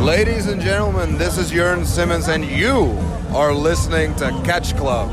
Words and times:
Ladies 0.00 0.46
and 0.46 0.62
gentlemen, 0.62 1.18
this 1.18 1.36
is 1.36 1.52
Jörn 1.52 1.84
Simmons, 1.84 2.28
and 2.28 2.42
you 2.42 2.96
are 3.34 3.52
listening 3.52 4.14
to 4.14 4.30
Catch 4.44 4.74
Club. 4.78 5.10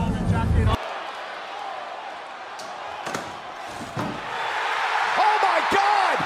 Oh 5.17 5.39
my 5.43 5.61
God! 5.71 6.17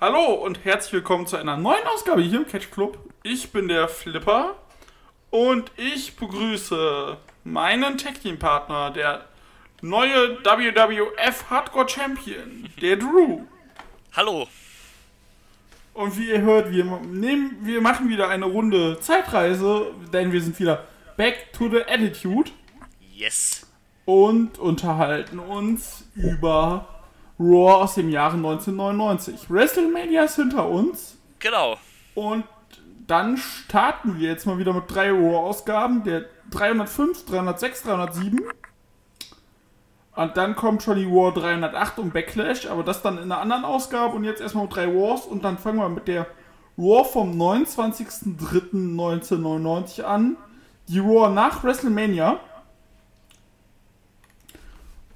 Hallo 0.00 0.32
und 0.34 0.64
herzlich 0.64 0.92
willkommen 0.94 1.28
zu 1.28 1.36
einer 1.36 1.56
neuen 1.56 1.86
Ausgabe 1.86 2.22
hier 2.22 2.38
im 2.38 2.46
Catch 2.48 2.72
Club. 2.72 2.98
Ich 3.22 3.52
bin 3.52 3.68
der 3.68 3.86
Flipper 3.86 4.56
und 5.30 5.70
ich 5.76 6.16
begrüße 6.16 7.18
meinen 7.44 7.98
Tag 7.98 8.20
Team 8.20 8.36
Partner, 8.36 8.90
der 8.90 9.26
neue 9.80 10.44
WWF 10.44 11.50
Hardcore 11.50 11.88
Champion, 11.88 12.68
der 12.82 12.96
Drew. 12.96 13.46
Hallo. 14.16 14.48
Und 15.92 16.16
wie 16.18 16.30
ihr 16.30 16.40
hört, 16.40 16.70
wir, 16.70 16.84
nehmen, 16.84 17.58
wir 17.60 17.82
machen 17.82 18.08
wieder 18.08 18.28
eine 18.30 18.46
Runde 18.46 18.98
Zeitreise, 19.00 19.92
denn 20.10 20.32
wir 20.32 20.40
sind 20.42 20.58
wieder 20.58 20.84
back 21.18 21.52
to 21.52 21.68
the 21.68 21.82
Attitude 21.86 22.50
Yes. 23.14 23.66
und 24.06 24.58
unterhalten 24.58 25.38
uns 25.38 26.04
über 26.14 26.88
Raw 27.38 27.82
aus 27.82 27.94
dem 27.96 28.08
Jahre 28.08 28.36
1999. 28.36 29.50
WrestleMania 29.50 30.24
ist 30.24 30.36
hinter 30.36 30.66
uns 30.66 31.18
Genau. 31.38 31.78
und 32.14 32.44
dann 33.06 33.36
starten 33.36 34.18
wir 34.18 34.30
jetzt 34.30 34.46
mal 34.46 34.58
wieder 34.58 34.72
mit 34.72 34.84
drei 34.88 35.10
Raw-Ausgaben, 35.10 36.04
der 36.04 36.24
305, 36.50 37.26
306, 37.26 37.82
307. 37.82 38.40
Und 40.16 40.36
dann 40.38 40.56
kommt 40.56 40.82
schon 40.82 40.96
die 40.96 41.04
Raw 41.04 41.38
308 41.38 41.98
und 41.98 42.14
Backlash, 42.14 42.64
aber 42.66 42.82
das 42.82 43.02
dann 43.02 43.18
in 43.18 43.24
einer 43.24 43.38
anderen 43.38 43.66
Ausgabe 43.66 44.16
und 44.16 44.24
jetzt 44.24 44.40
erstmal 44.40 44.66
drei 44.66 44.86
Wars 44.86 45.26
und 45.26 45.44
dann 45.44 45.58
fangen 45.58 45.78
wir 45.78 45.90
mit 45.90 46.08
der 46.08 46.26
Raw 46.78 47.04
vom 47.04 47.38
29.03.1999 47.40 50.02
an. 50.02 50.38
Die 50.88 51.00
Raw 51.00 51.28
nach 51.28 51.62
WrestleMania. 51.62 52.40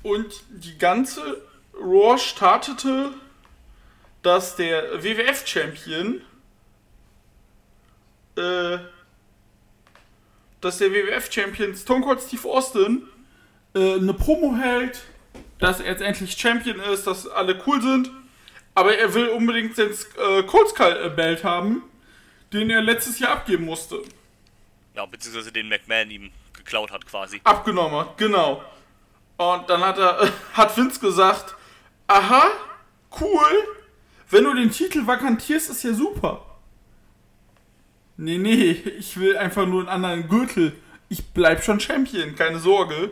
Und 0.02 0.42
die 0.50 0.76
ganze 0.76 1.22
Raw 1.74 2.18
startete, 2.18 3.14
dass 4.22 4.56
der 4.56 5.02
WWF-Champion, 5.02 6.20
äh, 8.36 8.76
dass 10.60 10.76
der 10.76 10.92
WWF-Champion 10.92 11.74
Stone 11.74 12.04
Cold 12.04 12.20
Steve 12.20 12.46
Austin 12.46 13.08
äh, 13.74 13.94
eine 13.94 14.14
Promo 14.14 14.56
hält, 14.56 15.02
dass 15.58 15.80
er 15.80 15.86
jetzt 15.86 16.02
endlich 16.02 16.36
Champion 16.36 16.80
ist, 16.80 17.06
dass 17.06 17.28
alle 17.28 17.60
cool 17.66 17.80
sind, 17.82 18.10
aber 18.74 18.96
er 18.96 19.12
will 19.14 19.28
unbedingt 19.28 19.76
den 19.76 19.90
äh, 19.90 20.42
Cold 20.44 20.68
Skull 20.68 21.10
Belt 21.10 21.44
haben, 21.44 21.82
den 22.52 22.70
er 22.70 22.82
letztes 22.82 23.18
Jahr 23.18 23.32
abgeben 23.32 23.64
musste. 23.64 24.02
Ja, 24.94 25.06
beziehungsweise 25.06 25.52
den 25.52 25.68
McMahon 25.68 26.10
ihm 26.10 26.30
geklaut 26.52 26.90
hat 26.90 27.06
quasi. 27.06 27.40
abgenommen 27.44 28.00
hat, 28.00 28.18
genau. 28.18 28.62
Und 29.36 29.70
dann 29.70 29.80
hat 29.80 29.98
er, 29.98 30.30
hat 30.54 30.76
Vince 30.76 31.00
gesagt, 31.00 31.54
aha, 32.06 32.44
cool, 33.20 33.64
wenn 34.30 34.44
du 34.44 34.54
den 34.54 34.70
Titel 34.70 35.06
vakantierst, 35.06 35.70
ist 35.70 35.82
ja 35.82 35.92
super. 35.92 36.44
Nee, 38.16 38.38
nee, 38.38 38.70
ich 38.98 39.18
will 39.18 39.36
einfach 39.36 39.66
nur 39.66 39.80
einen 39.80 39.88
anderen 39.88 40.28
Gürtel. 40.28 40.72
Ich 41.08 41.26
bleib 41.32 41.64
schon 41.64 41.80
Champion, 41.80 42.34
keine 42.34 42.58
Sorge. 42.58 43.10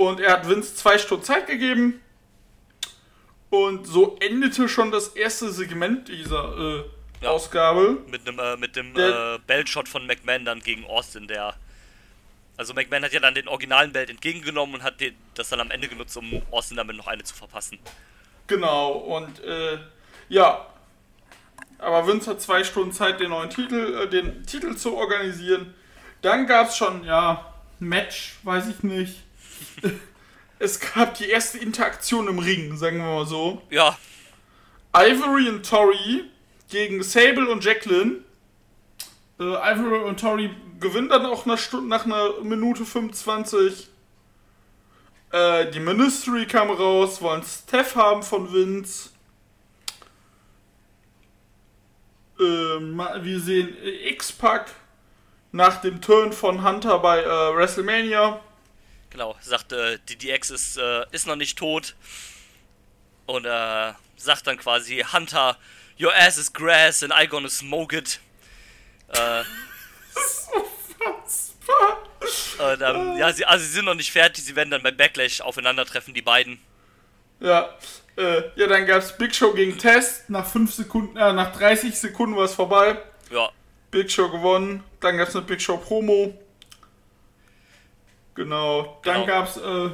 Und 0.00 0.18
er 0.18 0.32
hat 0.32 0.48
Vince 0.48 0.74
zwei 0.76 0.96
Stunden 0.96 1.24
Zeit 1.24 1.46
gegeben. 1.46 2.00
Und 3.50 3.86
so 3.86 4.16
endete 4.20 4.66
schon 4.66 4.90
das 4.90 5.08
erste 5.08 5.50
Segment 5.52 6.08
dieser 6.08 6.56
äh, 6.58 6.84
Ja. 7.22 7.28
Ausgabe. 7.28 7.98
Mit 8.08 8.26
dem, 8.26 8.38
äh, 8.38 8.56
mit 8.56 8.76
dem 8.76 8.94
Der- 8.94 9.34
äh, 9.34 9.38
Belt-Shot 9.46 9.90
von 9.90 10.06
McMahon 10.06 10.46
dann 10.46 10.60
gegen 10.60 10.86
Austin, 10.86 11.28
der. 11.28 11.52
Also 12.56 12.72
McMahon 12.72 13.04
hat 13.04 13.12
ja 13.12 13.20
dann 13.20 13.34
den 13.34 13.46
originalen 13.46 13.92
Belt 13.92 14.08
entgegengenommen 14.08 14.76
und 14.76 14.82
hat 14.82 15.02
den, 15.02 15.14
das 15.34 15.50
dann 15.50 15.60
am 15.60 15.70
Ende 15.70 15.86
genutzt, 15.86 16.16
um 16.16 16.40
Austin 16.50 16.78
damit 16.78 16.96
noch 16.96 17.06
eine 17.06 17.22
zu 17.22 17.34
verpassen. 17.34 17.78
Genau, 18.46 18.92
und 18.92 19.40
äh, 19.44 19.76
ja. 20.30 20.66
Aber 21.76 22.06
Vince 22.06 22.30
hat 22.30 22.40
zwei 22.40 22.64
Stunden 22.64 22.92
Zeit, 22.92 23.20
den 23.20 23.28
neuen 23.30 23.50
Titel, 23.50 24.00
äh, 24.02 24.08
den 24.08 24.46
Titel 24.46 24.76
zu 24.76 24.96
organisieren. 24.96 25.74
Dann 26.22 26.46
gab 26.46 26.68
es 26.68 26.76
schon, 26.78 27.04
ja, 27.04 27.52
ein 27.82 27.86
Match, 27.88 28.36
weiß 28.44 28.66
ich 28.68 28.82
nicht. 28.82 29.24
Es 30.58 30.80
gab 30.80 31.14
die 31.14 31.28
erste 31.28 31.58
Interaktion 31.58 32.28
im 32.28 32.38
Ring, 32.38 32.76
sagen 32.76 32.98
wir 32.98 33.04
mal 33.04 33.26
so. 33.26 33.62
Ja, 33.70 33.96
Ivory 34.92 35.48
und 35.48 35.68
Tori 35.68 36.24
gegen 36.68 37.02
Sable 37.02 37.48
und 37.48 37.64
Jacqueline. 37.64 38.24
Äh, 39.38 39.44
Ivory 39.44 40.04
und 40.04 40.18
Tori 40.18 40.50
gewinnen 40.80 41.08
dann 41.08 41.26
auch 41.26 41.46
eine 41.46 41.56
Stunde, 41.56 41.88
nach 41.88 42.04
einer 42.04 42.40
Minute 42.42 42.84
25. 42.84 43.88
Äh, 45.32 45.70
die 45.70 45.80
Ministry 45.80 46.46
kam 46.46 46.70
raus, 46.70 47.22
wollen 47.22 47.44
Steph 47.44 47.94
haben 47.94 48.22
von 48.22 48.52
Vince. 48.52 49.10
Ähm, 52.40 53.00
wir 53.20 53.40
sehen 53.40 53.76
äh, 53.84 54.10
X-Pac 54.10 54.72
nach 55.52 55.80
dem 55.82 56.00
Turn 56.00 56.32
von 56.32 56.64
Hunter 56.64 56.98
bei 56.98 57.20
äh, 57.20 57.54
WrestleMania. 57.56 58.40
Genau. 59.10 59.36
Sagt, 59.40 59.72
äh, 59.72 59.98
die 60.08 60.16
DX 60.16 60.50
ist, 60.50 60.76
äh, 60.76 61.04
ist 61.10 61.26
noch 61.26 61.36
nicht 61.36 61.58
tot. 61.58 61.94
Und 63.26 63.44
äh, 63.44 63.92
sagt 64.16 64.46
dann 64.46 64.56
quasi, 64.56 65.04
Hunter, 65.12 65.56
your 66.00 66.14
ass 66.14 66.38
is 66.38 66.52
grass 66.52 67.02
and 67.02 67.12
I 67.12 67.26
gonna 67.26 67.48
smoke 67.48 67.96
it. 67.96 68.20
Äh, 69.08 69.40
und, 72.58 72.82
ähm, 72.82 73.16
ja, 73.18 73.32
sie, 73.32 73.44
also 73.44 73.64
sie 73.64 73.72
sind 73.72 73.84
noch 73.84 73.94
nicht 73.94 74.12
fertig, 74.12 74.44
sie 74.44 74.56
werden 74.56 74.70
dann 74.70 74.82
bei 74.82 74.90
Backlash 74.90 75.40
aufeinandertreffen, 75.40 76.14
die 76.14 76.22
beiden. 76.22 76.60
Ja, 77.40 77.76
äh, 78.16 78.42
ja, 78.56 78.66
dann 78.66 78.86
gab's 78.86 79.16
Big 79.16 79.34
Show 79.34 79.52
gegen 79.52 79.78
Test. 79.78 80.28
Nach 80.28 80.46
5 80.46 80.74
Sekunden, 80.74 81.16
äh, 81.16 81.32
nach 81.32 81.56
30 81.56 81.94
Sekunden 81.98 82.36
war 82.36 82.44
es 82.44 82.54
vorbei. 82.54 82.98
Ja, 83.30 83.50
Big 83.90 84.10
Show 84.10 84.28
gewonnen. 84.28 84.84
Dann 85.00 85.16
gab's 85.16 85.34
eine 85.34 85.44
Big 85.44 85.60
Show 85.60 85.78
Promo. 85.78 86.38
Genau. 88.44 88.98
Dann 89.04 89.14
Genau. 89.16 89.26
gab's 89.26 89.58
äh, 89.58 89.90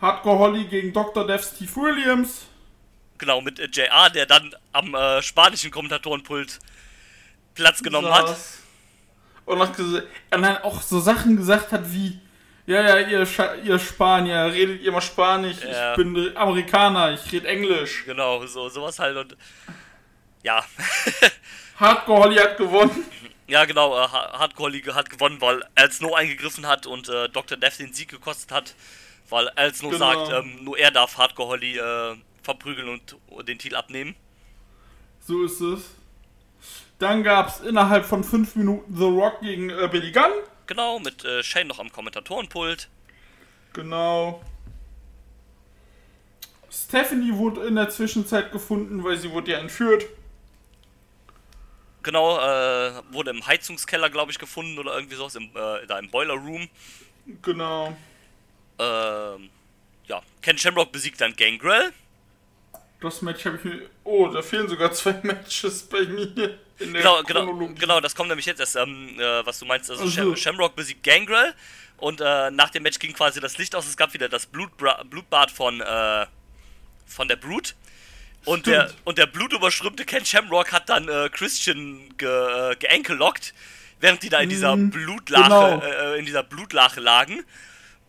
Hardcore 0.00 0.38
Holly 0.38 0.64
gegen 0.64 0.92
Dr. 0.94 1.26
Death 1.26 1.44
Steve 1.44 1.76
Williams. 1.76 2.46
genau, 3.18 3.42
mit 3.42 3.58
äh, 3.58 3.66
JR, 3.70 4.08
der 4.08 4.24
dann 4.24 4.54
am 4.72 4.94
äh, 4.94 5.20
spanischen 5.20 5.70
Kommentatorenpult 5.70 6.58
Platz 7.54 7.82
genommen 7.82 8.10
hat. 8.10 8.28
saß. 8.28 8.58
Und, 9.44 9.58
noch 9.58 9.74
gese- 9.76 10.04
und 10.32 10.40
dann 10.42 10.56
auch 10.62 10.80
so 10.80 11.00
Sachen 11.00 11.36
gesagt 11.36 11.70
hat 11.72 11.82
wie, 11.92 12.18
ja, 12.66 12.80
ja, 12.82 12.98
ihr, 13.06 13.26
Scha 13.26 13.54
ihr 13.56 13.78
Spanier, 13.78 14.46
redet 14.50 14.80
ihr 14.80 14.90
mal 14.92 15.02
Spanisch, 15.02 15.58
Ja. 15.62 15.90
ich 15.90 15.96
bin 15.98 16.34
Amerikaner, 16.34 17.12
ich 17.12 17.30
rede 17.30 17.46
Englisch. 17.48 18.04
Genau, 18.06 18.46
so 18.46 18.70
sowas 18.70 18.98
halt 18.98 19.16
und 19.18 19.36
ja, 20.42 20.64
Hardcore 21.76 22.22
Holly 22.22 22.36
hat 22.36 22.56
gewonnen. 22.56 23.04
Ja 23.50 23.64
genau, 23.66 23.94
äh, 23.96 24.08
Ha- 24.08 24.38
Hardcore 24.38 24.70
League 24.70 24.92
hat 24.94 25.10
gewonnen, 25.10 25.40
weil 25.40 25.62
Al 25.74 25.90
Snow 25.92 26.14
eingegriffen 26.14 26.66
hat 26.66 26.86
und 26.86 27.08
äh, 27.08 27.28
Dr. 27.28 27.56
Death 27.58 27.78
den 27.78 27.92
Sieg 27.92 28.08
gekostet 28.08 28.50
hat, 28.52 28.74
weil 29.28 29.48
Al 29.50 29.74
Snow 29.74 29.90
Genau. 29.92 30.26
sagt, 30.26 30.32
ähm, 30.44 30.64
nur 30.64 30.78
er 30.78 30.90
darf 30.90 31.18
Hardcore 31.18 31.48
Holly 31.50 31.76
äh, 31.78 32.16
verprügeln 32.42 32.88
und, 32.88 33.16
und 33.28 33.48
den 33.48 33.58
Titel 33.58 33.76
abnehmen. 33.76 34.14
So 35.26 35.44
ist 35.44 35.60
es. 35.60 35.82
Dann 36.98 37.22
gab's 37.22 37.60
innerhalb 37.60 38.04
von 38.04 38.24
5 38.24 38.56
Minuten 38.56 38.96
The 38.96 39.04
Rock 39.04 39.40
gegen 39.40 39.70
äh, 39.70 39.88
Billy 39.90 40.12
Gunn. 40.12 40.32
Genau, 40.66 40.98
mit 40.98 41.24
äh, 41.24 41.42
Shane 41.42 41.66
noch 41.68 41.78
am 41.78 41.90
Kommentatorenpult. 41.90 42.88
Genau. 43.72 44.42
Stephanie 46.70 47.34
wurde 47.36 47.66
in 47.66 47.74
der 47.74 47.88
Zwischenzeit 47.90 48.52
gefunden, 48.52 49.02
weil 49.02 49.16
sie 49.18 49.30
wurde 49.32 49.52
ja 49.52 49.58
entführt. 49.58 50.04
Genau, 52.02 52.38
äh, 52.38 53.02
wurde 53.12 53.30
im 53.30 53.46
Heizungskeller, 53.46 54.08
glaube 54.10 54.32
ich, 54.32 54.38
gefunden 54.38 54.78
oder 54.78 54.94
irgendwie 54.94 55.16
sowas, 55.16 55.34
im, 55.34 55.50
äh, 55.54 55.86
da 55.86 55.98
im 55.98 56.10
Boiler 56.10 56.34
Room. 56.34 56.68
Genau. 57.42 57.96
Ähm, 58.78 59.50
ja, 60.06 60.22
Ken 60.40 60.56
Shamrock 60.56 60.90
besiegt 60.92 61.20
dann 61.20 61.34
Gangrel. 61.36 61.92
Das 63.00 63.22
Match 63.22 63.44
habe 63.44 63.56
ich 63.56 63.64
mir. 63.64 63.90
Oh, 64.04 64.28
da 64.28 64.42
fehlen 64.42 64.68
sogar 64.68 64.92
zwei 64.92 65.12
Matches 65.22 65.82
bei 65.82 66.02
mir. 66.02 66.58
In 66.78 66.92
der 66.92 67.02
Genau, 67.02 67.22
genau, 67.22 67.68
genau, 67.78 68.00
das 68.00 68.14
kommt 68.14 68.28
nämlich 68.28 68.46
jetzt 68.46 68.60
erst, 68.60 68.76
ähm, 68.76 69.18
äh, 69.18 69.44
was 69.44 69.58
du 69.58 69.66
meinst. 69.66 69.90
Also 69.90 70.04
Ach 70.04 70.08
so. 70.08 70.12
Sham 70.12 70.36
Shamrock 70.36 70.74
besiegt 70.74 71.02
Gangrel 71.02 71.54
und 71.98 72.20
äh, 72.20 72.50
nach 72.50 72.70
dem 72.70 72.82
Match 72.82 72.98
ging 72.98 73.12
quasi 73.12 73.40
das 73.40 73.58
Licht 73.58 73.74
aus. 73.74 73.86
Es 73.86 73.96
gab 73.96 74.12
wieder 74.14 74.28
das 74.28 74.46
Blutbra 74.46 75.02
Blutbad 75.04 75.50
von, 75.50 75.80
äh, 75.80 76.26
von 77.06 77.28
der 77.28 77.36
Brute. 77.36 77.74
Und 78.44 78.66
der, 78.66 78.90
und 79.04 79.18
der 79.18 79.26
blutüberströmte 79.26 80.04
Ken 80.04 80.24
Shamrock 80.24 80.72
hat 80.72 80.88
dann 80.88 81.08
äh, 81.08 81.28
Christian 81.30 82.16
ge, 82.16 82.28
äh, 82.28 83.40
während 84.00 84.22
die 84.22 84.28
da 84.30 84.40
in 84.40 84.48
dieser 84.48 84.74
mm, 84.74 84.90
Blutlache, 84.90 85.42
genau. 85.44 85.82
äh, 85.82 86.18
in 86.18 86.24
dieser 86.24 86.42
Blutlache 86.42 87.00
lagen. 87.00 87.44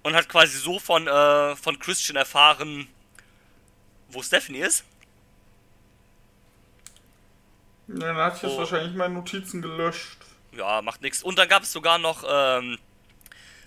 Und 0.04 0.16
hat 0.16 0.30
quasi 0.30 0.58
so 0.58 0.80
von, 0.80 1.08
äh, 1.08 1.56
von 1.56 1.78
Christian 1.78 2.16
erfahren, 2.16 2.88
wo 4.10 4.24
Stephanie 4.24 4.60
ist. 4.60 4.84
Ja, 7.88 7.96
dann 7.96 8.16
hat 8.16 8.38
ich 8.38 8.50
oh. 8.50 8.58
wahrscheinlich 8.58 8.96
meine 8.96 9.14
Notizen 9.14 9.62
gelöscht. 9.62 10.18
Ja, 10.54 10.82
macht 10.82 11.02
nichts. 11.02 11.22
Und 11.22 11.38
dann 11.38 11.48
gab 11.48 11.64
es 11.64 11.72
sogar 11.72 11.98
noch 11.98 12.24
ähm, 12.28 12.80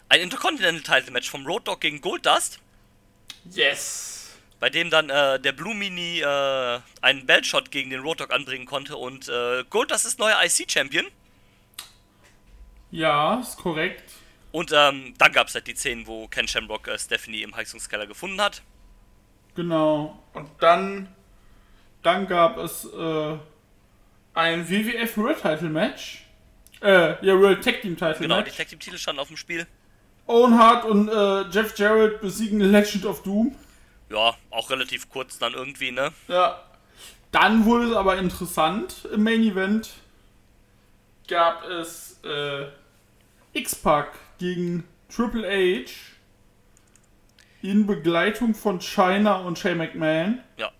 ein 0.09 0.21
Intercontinental 0.21 1.01
Title 1.01 1.13
Match 1.13 1.31
vom 1.31 1.47
Road 1.47 1.69
Dog 1.69 1.81
gegen 1.81 2.01
Goldust. 2.01 2.59
Yes! 3.51 4.14
Bei 4.65 4.71
dem 4.71 4.89
dann 4.89 5.11
äh, 5.11 5.39
der 5.39 5.53
Blue 5.53 5.75
Mini 5.75 6.21
äh, 6.21 6.81
einen 7.03 7.27
Belt-Shot 7.27 7.71
gegen 7.71 7.91
den 7.91 8.01
Road 8.01 8.21
Dogg 8.21 8.33
anbringen 8.33 8.65
konnte 8.65 8.97
und 8.97 9.29
äh, 9.29 9.63
Goldust 9.69 10.07
ist 10.07 10.19
neuer 10.19 10.39
IC-Champion. 10.43 11.05
Ja, 12.91 13.41
ist 13.41 13.59
korrekt. 13.59 14.11
Und 14.53 14.73
ähm, 14.75 15.13
dann 15.19 15.33
gab 15.33 15.49
es 15.49 15.55
halt 15.55 15.67
die 15.67 15.75
Szenen, 15.75 16.07
wo 16.07 16.29
Ken 16.29 16.49
Shamrock 16.49 16.89
äh, 16.89 16.99
Stephanie 16.99 17.43
im 17.43 17.55
Heizungskeller 17.55 18.07
gefunden 18.07 18.41
hat. 18.41 18.63
Genau. 19.55 20.19
Und 20.33 20.49
dann, 20.61 21.09
dann 22.03 22.27
gab 22.27 22.57
es 22.57 22.87
äh, 22.87 23.37
ein 24.33 24.67
WWF 24.67 25.19
World 25.19 25.43
Title 25.43 25.69
Match. 25.69 26.25
Äh, 26.81 27.23
ja, 27.23 27.39
World 27.39 27.63
Tag 27.63 27.83
Team 27.83 27.99
Title 27.99 28.17
Genau, 28.19 28.37
die 28.37 28.45
Match. 28.45 28.57
Tag 28.57 28.69
Team 28.69 28.81
Titel 28.81 28.97
standen 28.97 29.21
auf 29.21 29.29
dem 29.29 29.37
Spiel. 29.37 29.67
Owen 30.27 30.59
Hart 30.59 30.87
und 30.87 31.11
äh, 31.11 31.51
Jeff 31.51 31.77
Jarrett 31.77 32.23
besiegen 32.23 32.61
Legend 32.61 33.05
of 33.05 33.23
Doom. 33.23 33.55
Ja, 34.15 34.37
auch 34.51 34.71
relativ 34.71 35.11
kurz 35.11 35.39
dann 35.39 35.55
irgendwie, 35.55 35.91
ne? 35.91 36.13
Ja. 36.29 36.63
Dann 37.33 37.65
wurde 37.65 37.91
es 37.91 37.97
aber 37.97 38.17
interessant. 38.17 39.09
Im 39.13 39.25
Main 39.25 39.43
Event 39.43 39.91
gab 41.27 41.65
es 41.65 42.21
äh, 42.23 42.67
X-Pac 43.55 44.13
gegen 44.39 44.87
Triple 45.09 45.45
H 45.45 45.91
in 47.63 47.87
Begleitung 47.87 48.55
von 48.55 48.81
China 48.81 49.39
und 49.39 49.59
Shane 49.59 49.79
McMahon. 49.79 50.41
Ja. 50.59 50.71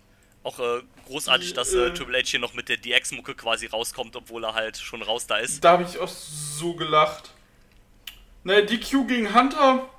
Auch 0.43 0.59
äh, 0.59 0.81
großartig, 1.07 1.53
dass 1.53 1.73
äh, 1.73 1.87
äh, 1.87 1.93
Triple 1.93 2.17
H 2.17 2.27
hier 2.27 2.39
noch 2.39 2.53
mit 2.53 2.69
der 2.69 2.77
DX-Mucke 2.77 3.35
quasi 3.35 3.65
rauskommt, 3.65 4.15
obwohl 4.15 4.45
er 4.45 4.53
halt 4.53 4.77
schon 4.77 5.01
raus 5.01 5.27
da 5.27 5.37
ist. 5.37 5.61
Da 5.61 5.71
habe 5.71 5.83
ich 5.83 5.99
auch 5.99 6.07
so 6.07 6.73
gelacht. 6.75 7.31
Ne, 8.45 8.63
DQ 8.63 9.07
gegen 9.07 9.35
Hunter. 9.35 9.89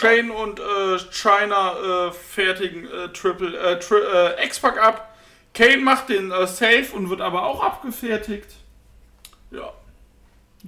Genau. 0.00 0.14
Shane 0.14 0.30
und 0.30 0.60
äh, 0.60 0.98
China 1.10 2.08
äh, 2.08 2.12
fertigen 2.12 2.86
äh, 2.86 3.08
Triple 3.12 3.56
äh, 3.56 3.78
tri 3.78 3.96
äh, 3.96 4.44
X-Pac 4.46 4.78
ab. 4.82 5.14
Kane 5.54 5.78
macht 5.78 6.08
den 6.08 6.30
äh, 6.30 6.46
Safe 6.46 6.86
und 6.94 7.10
wird 7.10 7.20
aber 7.20 7.44
auch 7.44 7.62
abgefertigt. 7.62 8.50
Ja. 9.50 9.72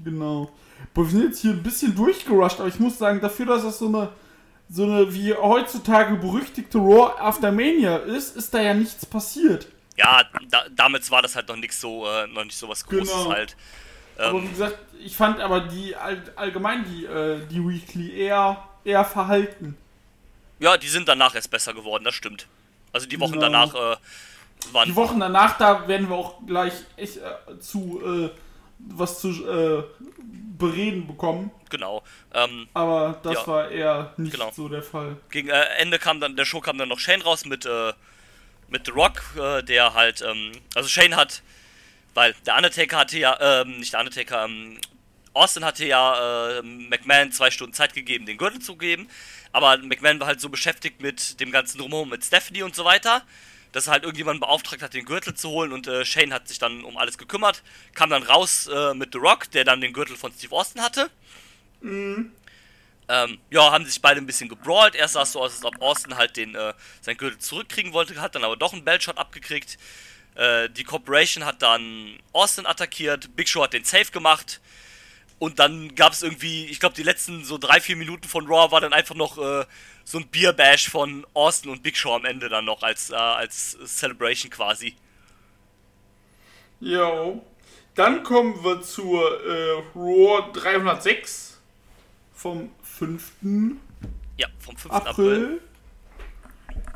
Genau. 0.05 0.50
Wir 0.94 1.05
sind 1.06 1.23
jetzt 1.25 1.40
hier 1.40 1.52
ein 1.52 1.62
bisschen 1.62 1.94
durchgerusht, 1.94 2.61
aber 2.61 2.69
ich 2.69 2.78
muss 2.78 2.99
sagen, 2.99 3.20
dafür, 3.20 3.46
dass 3.46 3.62
das 3.62 3.78
so 3.78 3.88
eine 3.88 4.11
so 4.69 4.82
eine 4.82 5.14
wie 5.14 5.32
heutzutage 5.32 6.17
berüchtigte 6.17 6.78
Raw 6.78 7.12
After 7.20 7.52
Mania 7.52 7.99
ist, 7.99 8.37
ist 8.37 8.52
da 8.52 8.61
ja 8.61 8.75
nichts 8.75 9.06
passiert. 9.06 9.69
Ja, 9.96 10.23
da, 10.50 10.64
damit 10.75 11.08
war 11.11 11.23
das 11.23 11.37
halt 11.37 11.49
noch 11.49 11.56
nichts 11.56 11.81
so, 11.81 12.05
äh, 12.06 12.26
noch 12.26 12.44
nicht 12.44 12.56
so 12.56 12.69
was 12.69 12.84
Großes 12.84 13.08
Genau. 13.08 13.31
halt. 13.31 13.56
Aber 14.19 14.38
Ähm, 14.38 14.44
wie 14.44 14.49
gesagt, 14.49 14.78
ich 14.99 15.17
fand 15.17 15.40
aber 15.40 15.61
die 15.61 15.94
all, 15.94 16.20
allgemein 16.34 16.84
die, 16.84 17.05
äh, 17.05 17.38
die 17.49 17.61
Weekly 17.67 18.19
eher, 18.19 18.62
eher 18.87 19.05
verhalten. 19.05 19.77
ja, 20.59 20.77
die 20.77 20.88
sind 20.88 21.06
danach 21.09 21.35
erst 21.35 21.50
besser 21.50 21.75
geworden, 21.75 22.05
das 22.05 22.15
stimmt. 22.15 22.47
Also 22.93 23.06
die 23.06 23.21
Wochen 23.21 23.33
Genau. 23.33 23.43
danach 23.47 23.75
äh, 23.75 23.97
waren. 24.73 24.88
Die 24.88 24.97
Wochen 24.97 25.21
danach, 25.21 25.59
da 25.59 25.87
werden 25.87 26.09
wir 26.09 26.17
auch 26.17 26.38
gleich 26.47 26.73
echt 26.97 27.19
äh, 27.19 27.59
zu 27.61 28.00
äh, 28.05 28.31
was 28.79 29.21
zu 29.21 29.29
äh, 29.47 29.83
bereden 30.59 31.06
bekommen. 31.06 31.50
Genau. 31.71 32.03
Ähm, 32.33 32.69
Aber 32.75 33.19
das 33.23 33.35
Ja. 33.35 33.47
war 33.47 33.71
eher 33.71 34.12
nicht 34.17 34.33
Genau. 34.33 34.50
so 34.53 34.69
der 34.69 34.83
Fall. 34.83 35.17
gegen 35.31 35.49
äh, 35.49 35.62
Ende 35.79 35.99
kam 35.99 36.21
dann, 36.21 36.37
der 36.37 36.44
Show 36.44 36.61
kam 36.61 36.79
dann 36.79 36.88
noch 36.88 36.99
Shane 36.99 37.23
raus 37.23 37.44
mit, 37.44 37.67
äh, 37.67 37.93
mit 38.69 38.85
The 38.87 38.93
Rock, 38.93 39.23
der 39.69 39.94
halt, 39.94 40.23
ähm, 40.23 40.53
also 40.75 40.88
Shane 40.88 41.17
hat, 41.17 41.43
weil 42.15 42.35
der 42.47 42.56
Undertaker 42.56 42.99
hatte 42.99 43.19
ja, 43.19 43.37
ähm, 43.62 43.79
nicht 43.79 43.93
der 43.93 44.00
Undertaker, 44.00 44.44
ähm, 44.44 44.79
Austin 45.37 45.65
hatte 45.65 45.85
ja 45.85 46.59
äh, 46.59 46.62
McMahon 46.62 47.31
zwei 47.31 47.50
Stunden 47.50 47.75
Zeit 47.75 47.94
gegeben, 47.94 48.27
den 48.27 48.38
Gürtel 48.38 48.61
zu 48.61 48.77
geben, 48.77 49.09
aber 49.53 49.77
McMahon 49.79 50.19
war 50.19 50.27
halt 50.27 50.41
so 50.41 50.49
beschäftigt 50.49 51.00
mit 51.00 51.41
dem 51.41 51.50
ganzen 51.50 51.79
Drumherum, 51.79 52.09
mit 52.09 52.25
Stephanie 52.25 52.62
und 52.62 52.75
so 52.75 52.85
weiter, 52.85 53.23
dass 53.73 53.87
er 53.87 53.93
halt 53.93 54.05
irgendjemand 54.05 54.41
beauftragt 54.41 54.83
hat, 54.83 54.94
den 54.94 55.05
Gürtel 55.05 55.35
zu 55.35 55.50
holen 55.50 55.73
und 55.73 55.87
äh, 55.87 56.05
Shane 56.05 56.33
hat 56.33 56.49
sich 56.49 56.59
dann 56.59 56.83
um 56.85 56.97
alles 56.97 57.19
gekümmert, 57.19 57.62
kam 57.94 58.11
dann 58.11 58.23
raus 58.23 58.67
äh, 58.67 58.94
mit 58.94 59.12
The 59.12 59.19
Rock, 59.19 59.50
der 59.50 59.65
dann 59.65 59.81
den 59.81 59.93
Gürtel 59.93 60.17
von 60.17 60.33
Steve 60.33 60.55
Austin 60.55 60.83
hatte. 60.83 61.11
Ähm, 63.09 63.38
ja, 63.50 63.71
haben 63.71 63.85
sich 63.85 64.03
beide 64.03 64.21
ein 64.21 64.27
bisschen 64.27 64.49
gebrawlt. 64.49 64.94
Erst 64.97 65.15
sah 65.15 65.23
es 65.23 65.33
so 65.33 65.41
aus, 65.41 65.55
als 65.55 65.65
ob 65.65 65.81
Austin 65.81 66.17
halt 66.17 66.37
den, 66.37 66.55
äh, 66.55 66.75
sein 67.00 67.17
Gürtel 67.17 67.38
zurückkriegen 67.38 67.93
wollte, 67.93 68.21
hat 68.21 68.35
dann 68.35 68.44
aber 68.44 68.56
doch 68.56 68.73
einen 68.73 68.85
Bellshot 68.85 69.17
abgekriegt. 69.19 69.79
Äh, 70.35 70.69
die 70.71 70.85
Corporation 70.85 71.44
hat 71.44 71.62
dann 71.62 72.19
Austin 72.33 72.67
attackiert, 72.67 73.37
Big 73.37 73.49
Show 73.49 73.62
hat 73.62 73.75
den 73.75 73.85
Safe 73.85 74.11
gemacht. 74.11 74.61
Und 75.38 75.59
dann 75.59 75.94
gab 75.94 76.12
es 76.12 76.23
irgendwie, 76.23 76.67
ich 76.67 76.81
glaube, 76.81 76.94
die 76.94 77.03
letzten 77.03 77.44
so 77.44 77.59
drei, 77.59 77.81
vier 77.81 77.97
Minuten 77.97 78.27
von 78.27 78.47
Raw 78.47 78.73
war 78.73 78.81
dann 78.81 78.94
einfach 78.94 79.15
noch 79.15 79.37
äh, 79.37 79.67
so 80.05 80.19
ein 80.19 80.29
Bierbash 80.29 80.88
von 80.88 81.27
Austin 81.35 81.71
und 81.71 81.83
Big 81.83 81.97
Show 81.97 82.15
am 82.15 82.25
Ende 82.25 82.49
dann 82.49 82.65
noch 82.65 82.83
als, 82.83 83.11
äh, 83.11 83.15
als 83.15 83.77
Celebration 83.85 84.50
quasi. 84.50 84.97
Jo. 86.81 87.44
Dann 87.94 88.23
kommen 88.23 88.62
wir 88.62 88.83
zur 88.83 89.44
äh, 89.47 89.83
Raw 89.94 90.53
306 90.53 91.59
vom 92.35 92.71
5. 92.83 93.33
Ja, 94.37 94.49
vom 94.59 94.77
5. 94.77 94.94
April. 94.94 95.11
April. 95.11 95.61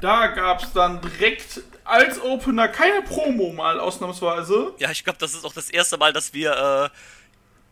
Da 0.00 0.28
gab 0.28 0.62
es 0.62 0.72
dann 0.72 1.00
direkt 1.00 1.62
als 1.84 2.20
Opener 2.22 2.68
keine 2.68 3.02
Promo 3.02 3.52
mal 3.52 3.80
ausnahmsweise. 3.80 4.74
Ja, 4.78 4.90
ich 4.90 5.04
glaube, 5.04 5.18
das 5.18 5.34
ist 5.34 5.44
auch 5.44 5.52
das 5.52 5.68
erste 5.68 5.98
Mal, 5.98 6.12
dass 6.12 6.32
wir 6.32 6.52
äh, 6.92 6.96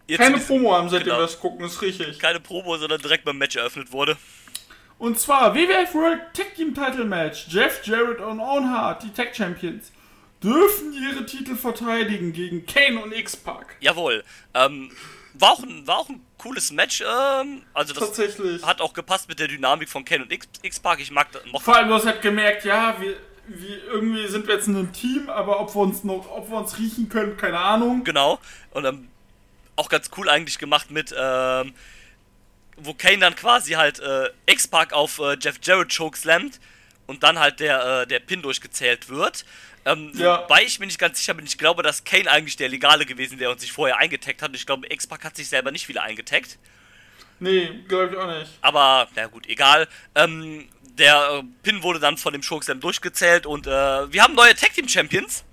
jetzt 0.09 0.21
Keine 0.21 0.39
Promo 0.39 0.75
haben, 0.75 0.89
seitdem 0.89 1.07
genau. 1.07 1.19
wir 1.19 1.23
das 1.23 1.39
gucken, 1.39 1.65
ist 1.65 1.81
richtig. 1.81 2.19
keine 2.19 2.41
Promo, 2.41 2.77
sondern 2.77 3.01
direkt 3.01 3.25
beim 3.25 3.39
Match 3.39 3.57
eröffnet 3.57 3.93
wurde. 3.93 4.17
Und 4.99 5.19
zwar 5.19 5.55
WWF 5.55 5.95
World 5.95 6.21
Tag 6.35 6.57
Team 6.57 6.75
Title 6.75 7.05
Match. 7.05 7.47
Jeff 7.49 7.87
Jarrett 7.87 8.21
und 8.21 8.41
Owen 8.41 8.69
Hart, 8.69 9.05
die 9.05 9.13
Tag 9.13 9.37
Champions, 9.37 9.93
dürfen 10.43 10.93
ihre 10.93 11.25
Titel 11.25 11.55
verteidigen 11.55 12.33
gegen 12.33 12.67
Kane 12.67 13.01
und 13.01 13.13
X-Pac. 13.13 13.77
Jawohl. 13.81 14.25
Ähm, 14.55 14.91
war, 15.35 15.53
auch 15.53 15.63
ein, 15.63 15.87
war 15.87 15.99
auch 15.99 16.09
ein 16.09 16.21
cooles 16.37 16.73
Match. 16.73 17.03
Ähm, 17.03 17.63
also 17.75 17.95
das 17.95 18.05
Tatsächlich. 18.07 18.65
hat 18.65 18.81
auch 18.81 18.93
gepasst 18.93 19.29
mit 19.29 19.39
der 19.39 19.47
Dynamik 19.47 19.89
von 19.89 20.05
Ken 20.05 20.23
und 20.23 20.33
X-Pac. 20.33 21.01
Ich 21.01 21.13
mag 21.13 21.31
das. 21.31 21.43
Vor 21.63 21.77
allem, 21.77 21.89
du 21.89 21.95
hast 21.95 22.07
halt 22.07 22.23
gemerkt, 22.23 22.65
ja, 22.65 22.97
wir, 23.01 23.17
wir, 23.47 23.85
irgendwie 23.85 24.27
sind 24.27 24.49
wir 24.49 24.55
jetzt 24.57 24.67
in 24.67 24.77
einem 24.77 24.93
Team, 24.93 25.29
aber 25.29 25.61
ob 25.61 25.75
wir 25.75 25.81
uns 25.81 26.03
noch, 26.03 26.29
ob 26.31 26.51
wir 26.51 26.59
uns 26.59 26.77
riechen 26.79 27.09
können, 27.09 27.37
keine 27.37 27.59
Ahnung. 27.59 28.03
Genau. 28.03 28.41
Und 28.73 28.85
ähm, 28.85 29.09
auch 29.79 29.89
ganz 29.89 30.11
cool 30.17 30.29
eigentlich 30.29 30.59
gemacht 30.59 30.91
mit, 30.91 31.15
ähm, 31.17 31.75
wo 32.77 32.95
Kane 32.95 33.19
dann 33.19 33.35
quasi 33.35 33.73
halt 33.73 34.01
äh, 34.01 34.31
X-Pac 34.47 34.93
auf 34.93 35.19
äh, 35.19 35.37
Jeff 35.41 35.57
Jarrett 35.63 35.95
chokeslammt 35.97 36.61
und 37.07 37.23
dann 37.23 37.39
halt 37.39 37.61
der, 37.61 38.03
äh, 38.03 38.07
der 38.07 38.21
Pin 38.21 38.43
durchgezählt 38.43 39.09
wird. 39.09 39.45
Ähm, 39.85 40.13
Ja. 40.15 40.43
Wobei 40.43 40.63
ich 40.65 40.79
mir 40.79 40.87
nicht 40.87 40.99
ganz 40.99 41.19
sicher 41.19 41.35
bin, 41.35 41.47
ich 41.47 41.59
glaube, 41.59 41.83
dass 41.83 42.05
Kane 42.05 42.31
eigentlich 42.31 42.57
der 42.57 42.69
Legale 42.69 43.07
gewesen 43.07 43.39
wäre 43.39 43.51
und 43.51 43.61
sich 43.61 43.73
vorher 43.73 43.99
eingetaggt 43.99 44.43
hat. 44.43 44.51
Und 44.51 44.57
ich 44.57 44.67
glaube, 44.67 44.87
X-Pac 44.93 45.25
hat 45.25 45.37
sich 45.37 45.49
selber 45.49 45.71
nicht 45.71 45.89
wieder 45.89 46.03
eingetaggt. 46.03 46.59
Nee, 47.41 47.71
glaube 47.87 48.13
ich 48.13 48.19
auch 48.19 48.27
nicht. 48.27 48.51
Aber, 48.61 49.09
na 49.15 49.27
gut, 49.27 49.47
egal. 49.47 49.87
Ähm, 50.15 50.69
der 50.83 51.41
äh, 51.41 51.43
Pin 51.63 51.83
wurde 51.83 52.01
dann 52.01 52.17
von 52.17 52.33
dem 52.33 52.43
Chokeslam 52.43 52.81
durchgezählt 52.81 53.47
und 53.47 53.67
äh, 53.67 53.71
wir 54.13 54.23
haben 54.23 54.35
neue 54.35 54.55
Tag 54.57 54.75
Team 54.75 54.89
Champions. 54.89 55.45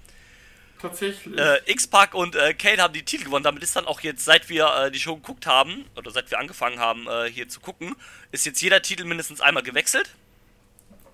Tatsächlich. 0.82 1.38
Äh, 1.39 1.60
X-Pac 1.72 2.13
und 2.13 2.36
äh, 2.36 2.53
Kane 2.53 2.82
haben 2.82 2.94
die 2.94 3.03
Titel 3.03 3.25
gewonnen. 3.25 3.44
Damit 3.44 3.63
ist 3.63 3.75
dann 3.75 3.86
auch 3.88 4.01
jetzt, 4.01 4.24
seit 4.25 4.50
wir 4.50 4.67
äh, 4.67 4.91
die 4.91 5.00
Show 5.00 5.15
geguckt 5.15 5.48
haben, 5.48 5.86
oder 5.96 6.12
seit 6.12 6.29
wir 6.32 6.39
angefangen 6.39 6.79
haben, 6.79 7.08
äh, 7.08 7.29
hier 7.32 7.48
zu 7.50 7.60
gucken, 7.60 7.96
ist 8.32 8.46
jetzt 8.46 8.62
jeder 8.62 8.82
Titel 8.82 9.05
mindestens 9.05 9.41
einmal 9.41 9.63
gewechselt. 9.63 10.10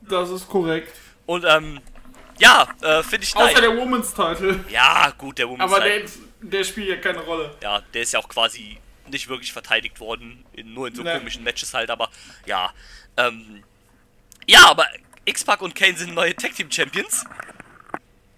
das 0.01 0.29
ist 0.29 0.47
korrekt. 0.49 0.93
Und, 1.25 1.45
ähm, 1.47 1.79
ja, 2.39 2.67
äh, 2.81 3.03
finde 3.03 3.23
ich 3.23 3.35
nice. 3.35 3.51
Außer 3.51 3.61
der 3.61 3.77
Women's 3.77 4.13
Title. 4.13 4.65
Ja, 4.69 5.13
gut, 5.17 5.37
der 5.37 5.47
Women's 5.47 5.71
Aber 5.71 5.81
Title. 5.83 6.09
der, 6.41 6.49
der 6.59 6.63
spielt 6.63 6.89
ja 6.89 6.95
keine 6.97 7.19
Rolle. 7.19 7.55
Ja, 7.61 7.81
der 7.93 8.01
ist 8.01 8.13
ja 8.13 8.19
auch 8.19 8.27
quasi 8.27 8.79
nicht 9.09 9.27
wirklich 9.29 9.53
verteidigt 9.53 9.99
worden, 9.99 10.43
in, 10.53 10.73
nur 10.73 10.87
in 10.87 10.95
so 10.95 11.03
Nee. 11.03 11.13
komischen 11.13 11.43
Matches 11.43 11.73
halt, 11.73 11.91
aber 11.91 12.09
ja. 12.45 12.73
Ähm, 13.17 13.63
ja, 14.47 14.67
aber 14.69 14.87
X-Pac 15.25 15.61
und 15.61 15.75
Kane 15.75 15.95
sind 15.95 16.15
neue 16.15 16.35
Tag 16.35 16.55
Team 16.55 16.71
Champions. 16.71 17.23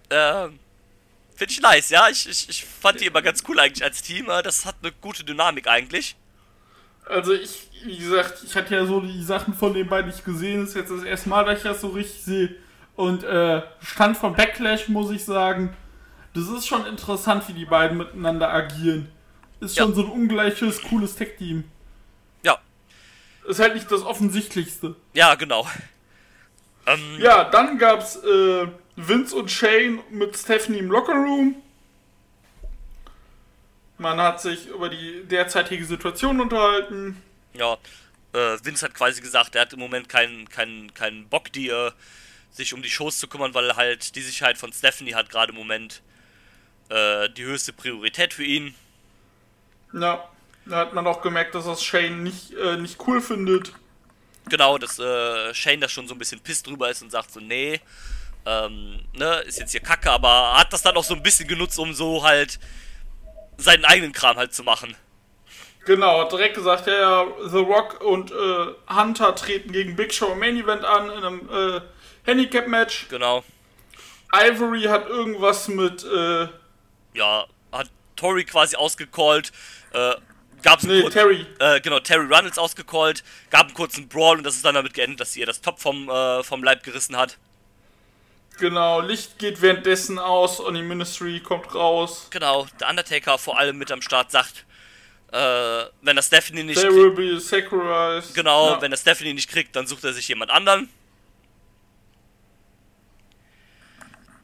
Ähm, 0.09 0.59
Finde 1.35 1.51
ich 1.51 1.61
nice, 1.61 1.89
ja. 1.89 2.07
Ich, 2.09 2.27
ich, 2.29 2.49
ich 2.49 2.65
fand 2.65 3.01
die 3.01 3.05
immer 3.07 3.21
ganz 3.21 3.43
cool 3.47 3.59
eigentlich 3.59 3.83
als 3.83 4.01
Team. 4.01 4.27
Das 4.43 4.65
hat 4.65 4.75
eine 4.81 4.91
gute 5.01 5.23
Dynamik 5.23 5.67
eigentlich. 5.67 6.15
Also 7.05 7.33
ich, 7.33 7.69
wie 7.83 7.97
gesagt, 7.97 8.43
ich 8.45 8.55
hatte 8.55 8.75
ja 8.75 8.85
so 8.85 9.01
die 9.01 9.23
Sachen 9.23 9.53
von 9.53 9.73
den 9.73 9.87
beiden 9.87 10.09
nicht 10.11 10.23
gesehen. 10.23 10.61
Das 10.61 10.69
ist 10.69 10.75
jetzt 10.75 10.91
das 10.91 11.03
erste 11.03 11.29
Mal, 11.29 11.43
dass 11.45 11.57
ich 11.57 11.63
das 11.63 11.81
so 11.81 11.87
richtig 11.89 12.23
sehe. 12.23 12.55
Und 12.95 13.23
äh, 13.23 13.61
Stand 13.81 14.15
von 14.17 14.35
Backlash 14.35 14.87
muss 14.87 15.11
ich 15.11 15.25
sagen, 15.25 15.75
das 16.35 16.47
ist 16.47 16.67
schon 16.67 16.85
interessant, 16.85 17.47
wie 17.47 17.53
die 17.53 17.65
beiden 17.65 17.97
miteinander 17.97 18.49
agieren. 18.53 19.09
Ist 19.59 19.75
Ja. 19.75 19.83
schon 19.83 19.95
so 19.95 20.03
ein 20.03 20.11
ungleiches, 20.11 20.81
cooles 20.81 21.15
Tech-Team. 21.15 21.63
Ja, 22.43 22.59
Ist 23.47 23.59
halt 23.59 23.73
nicht 23.75 23.91
das 23.91 24.03
Offensichtlichste. 24.03 24.95
ja, 25.13 25.35
genau. 25.35 25.67
Ähm, 26.85 27.17
Ja, 27.19 27.45
dann 27.45 27.77
gab's 27.77 28.17
äh, 28.17 28.67
Vince 28.95 29.35
und 29.35 29.49
Shane 29.49 30.01
mit 30.09 30.37
Stephanie 30.37 30.79
im 30.79 30.91
Lockerroom. 30.91 31.55
Man 33.97 34.19
hat 34.19 34.41
sich 34.41 34.67
über 34.67 34.89
die 34.89 35.23
derzeitige 35.25 35.85
Situation 35.85 36.39
unterhalten. 36.39 37.21
Ja, 37.53 37.77
äh, 38.33 38.57
Vince 38.63 38.85
hat 38.85 38.93
quasi 38.93 39.21
gesagt, 39.21 39.55
er 39.55 39.61
hat 39.61 39.73
im 39.73 39.79
Moment 39.79 40.09
keinen 40.09 40.49
keinen 40.49 40.93
keinen 40.93 41.27
Bock, 41.29 41.51
die, 41.53 41.69
äh, 41.69 41.91
sich 42.51 42.73
um 42.73 42.81
die 42.81 42.89
Shows 42.89 43.17
zu 43.17 43.27
kümmern, 43.27 43.53
weil 43.53 43.75
halt 43.75 44.15
die 44.15 44.21
Sicherheit 44.21 44.57
von 44.57 44.73
Stephanie 44.73 45.13
hat 45.13 45.29
gerade 45.29 45.51
im 45.51 45.57
Moment 45.57 46.01
äh, 46.89 47.29
die 47.29 47.43
höchste 47.43 47.73
Priorität 47.73 48.33
für 48.33 48.43
ihn. 48.43 48.75
Ja, 49.93 50.27
da 50.65 50.77
hat 50.77 50.93
man 50.93 51.05
auch 51.07 51.21
gemerkt, 51.21 51.55
dass 51.55 51.65
das 51.65 51.83
Shane 51.83 52.23
nicht, 52.23 52.53
äh, 52.53 52.77
nicht 52.77 52.97
cool 53.07 53.21
findet. 53.21 53.73
Genau, 54.49 54.77
dass 54.77 54.99
äh, 54.99 55.53
Shane 55.53 55.81
da 55.81 55.87
schon 55.87 56.07
so 56.07 56.15
ein 56.15 56.17
bisschen 56.17 56.39
piss 56.41 56.63
drüber 56.63 56.89
ist 56.89 57.01
und 57.01 57.11
sagt 57.11 57.31
so, 57.31 57.39
nee, 57.39 57.79
ähm, 58.45 58.99
ne, 59.13 59.35
ist 59.47 59.59
jetzt 59.59 59.71
hier 59.71 59.81
kacke, 59.81 60.11
aber 60.11 60.57
hat 60.57 60.73
das 60.73 60.81
dann 60.81 60.95
auch 60.97 61.03
so 61.03 61.13
ein 61.13 61.23
bisschen 61.23 61.47
genutzt, 61.47 61.79
um 61.79 61.93
so 61.93 62.23
halt 62.23 62.59
seinen 63.57 63.85
eigenen 63.85 64.11
Kram 64.11 64.37
halt 64.37 64.53
zu 64.53 64.63
machen. 64.63 64.95
Genau, 65.85 66.21
hat 66.21 66.31
direkt 66.31 66.55
gesagt, 66.55 66.87
ja, 66.87 66.93
ja, 66.93 67.27
The 67.45 67.57
Rock 67.57 68.01
und 68.01 68.31
äh, 68.31 68.93
Hunter 68.93 69.35
treten 69.35 69.71
gegen 69.71 69.95
Big 69.95 70.13
Show 70.13 70.31
im 70.31 70.39
Main 70.39 70.55
Event 70.57 70.85
an 70.85 71.09
in 71.09 71.23
einem 71.23 71.49
äh, 71.51 71.81
Handicap-Match. 72.23 73.07
Genau. 73.09 73.43
Ivory 74.33 74.83
hat 74.83 75.09
irgendwas 75.09 75.67
mit, 75.67 76.03
äh, 76.05 76.47
Ja, 77.13 77.45
hat 77.71 77.89
Tori 78.15 78.45
quasi 78.45 78.75
ausgecallt, 78.77 79.51
äh, 79.91 80.15
gab's 80.63 80.85
einen 80.85 80.99
nee, 81.03 81.09
Terry. 81.09 81.45
äh, 81.59 81.81
genau, 81.81 81.99
Terry 81.99 82.25
Runnels 82.33 82.57
ausgecallt, 82.57 83.23
gab 83.49 83.67
einen 83.67 83.73
kurzen 83.73 84.07
Brawl 84.07 84.37
und 84.37 84.43
das 84.43 84.55
ist 84.55 84.63
dann 84.63 84.75
damit 84.75 84.93
geendet, 84.93 85.19
dass 85.19 85.33
sie 85.33 85.41
ihr 85.41 85.45
das 85.45 85.61
Top 85.61 85.79
vom, 85.79 86.09
äh, 86.09 86.43
vom 86.43 86.63
Leib 86.63 86.83
gerissen 86.83 87.17
hat. 87.17 87.37
Genau, 88.63 89.01
Licht 89.01 89.39
geht 89.39 89.61
währenddessen 89.61 90.17
aus 90.17 90.61
und 90.61 90.75
die 90.75 90.81
Ministry 90.81 91.41
kommt 91.41 91.75
raus. 91.75 92.27
Genau, 92.29 92.65
der 92.79 92.87
Undertaker 92.89 93.37
vor 93.37 93.59
allem 93.59 93.77
mit 93.77 93.91
am 93.91 94.01
Start 94.01 94.31
sagt, 94.31 94.65
äh, 95.33 95.83
wenn 96.01 96.15
er 96.15 96.23
Stephanie 96.23 96.63
nicht 96.63 96.79
They 96.79 96.89
will 96.89 97.11
be 97.11 97.37
sacrificed. 97.41 98.33
Genau, 98.33 98.69
ja. 98.69 98.81
wenn 98.81 98.89
er 98.93 98.97
Stephanie 98.97 99.33
nicht 99.33 99.49
kriegt, 99.49 99.75
dann 99.75 99.85
sucht 99.85 100.05
er 100.05 100.13
sich 100.13 100.29
jemand 100.29 100.49
anderen. 100.49 100.87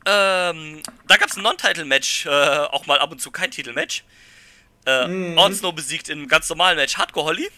Ähm, 0.06 0.84
da 1.08 1.16
gab 1.16 1.30
es 1.30 1.38
ein 1.38 1.44
Non-Title-Match, 1.44 2.26
äh, 2.26 2.30
auch 2.30 2.88
mal 2.88 3.00
ab 3.00 3.14
und 3.14 3.22
zu 3.22 3.32
kein 3.32 3.52
Titelmatch. 3.52 4.04
Äh, 4.86 5.08
Mhm. 5.08 5.38
Onslow 5.38 5.72
besiegt 5.72 6.10
im 6.10 6.28
ganz 6.28 6.50
normalen 6.50 6.76
Match 6.76 6.98
Hardcore 6.98 7.28
Holly. 7.28 7.50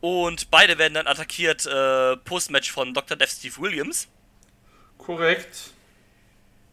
Und 0.00 0.50
beide 0.50 0.78
werden 0.78 0.94
dann 0.94 1.06
attackiert, 1.06 1.66
äh, 1.66 2.16
Post-Match 2.18 2.70
von 2.70 2.94
Dr. 2.94 3.16
Death 3.16 3.30
Steve 3.30 3.56
Williams. 3.58 4.08
Korrekt. 4.96 5.70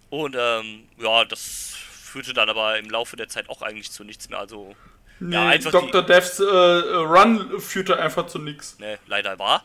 Und 0.10 0.36
ähm, 0.38 0.88
ja, 0.98 1.26
das 1.26 1.74
führte 1.76 2.34
dann 2.34 2.50
aber 2.50 2.78
im 2.78 2.90
Laufe 2.90 3.16
der 3.16 3.28
Zeit 3.28 3.50
auch 3.50 3.62
eigentlich 3.62 3.92
zu 3.92 4.04
nichts 4.04 4.30
mehr. 4.30 4.40
Also, 4.40 4.76
Nee, 5.20 5.36
ja, 5.36 5.48
einfach 5.48 5.72
Dr. 5.72 6.02
die, 6.02 6.08
Devs 6.08 6.40
äh, 6.40 6.44
Run 6.44 7.60
führte 7.62 7.98
einfach 7.98 8.28
zu 8.28 8.38
nix. 8.38 8.78
ne, 8.80 9.00
leider 9.08 9.40
war. 9.40 9.64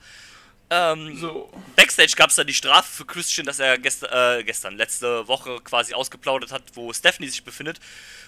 Ähm, 0.70 1.16
So. 1.16 1.52
Backstage 1.74 2.12
gab 2.16 2.30
es 2.30 2.36
dann 2.36 2.46
die 2.46 2.54
Strafe 2.54 2.88
für 2.88 3.04
Christian, 3.04 3.46
dass 3.46 3.58
er 3.58 3.76
gest 3.76 4.04
äh, 4.04 4.44
gestern, 4.44 4.76
letzte 4.76 5.26
Woche 5.26 5.60
quasi 5.62 5.92
ausgeplaudert 5.92 6.52
hat, 6.52 6.62
wo 6.74 6.92
Stephanie 6.92 7.28
sich 7.28 7.42
befindet. 7.42 7.80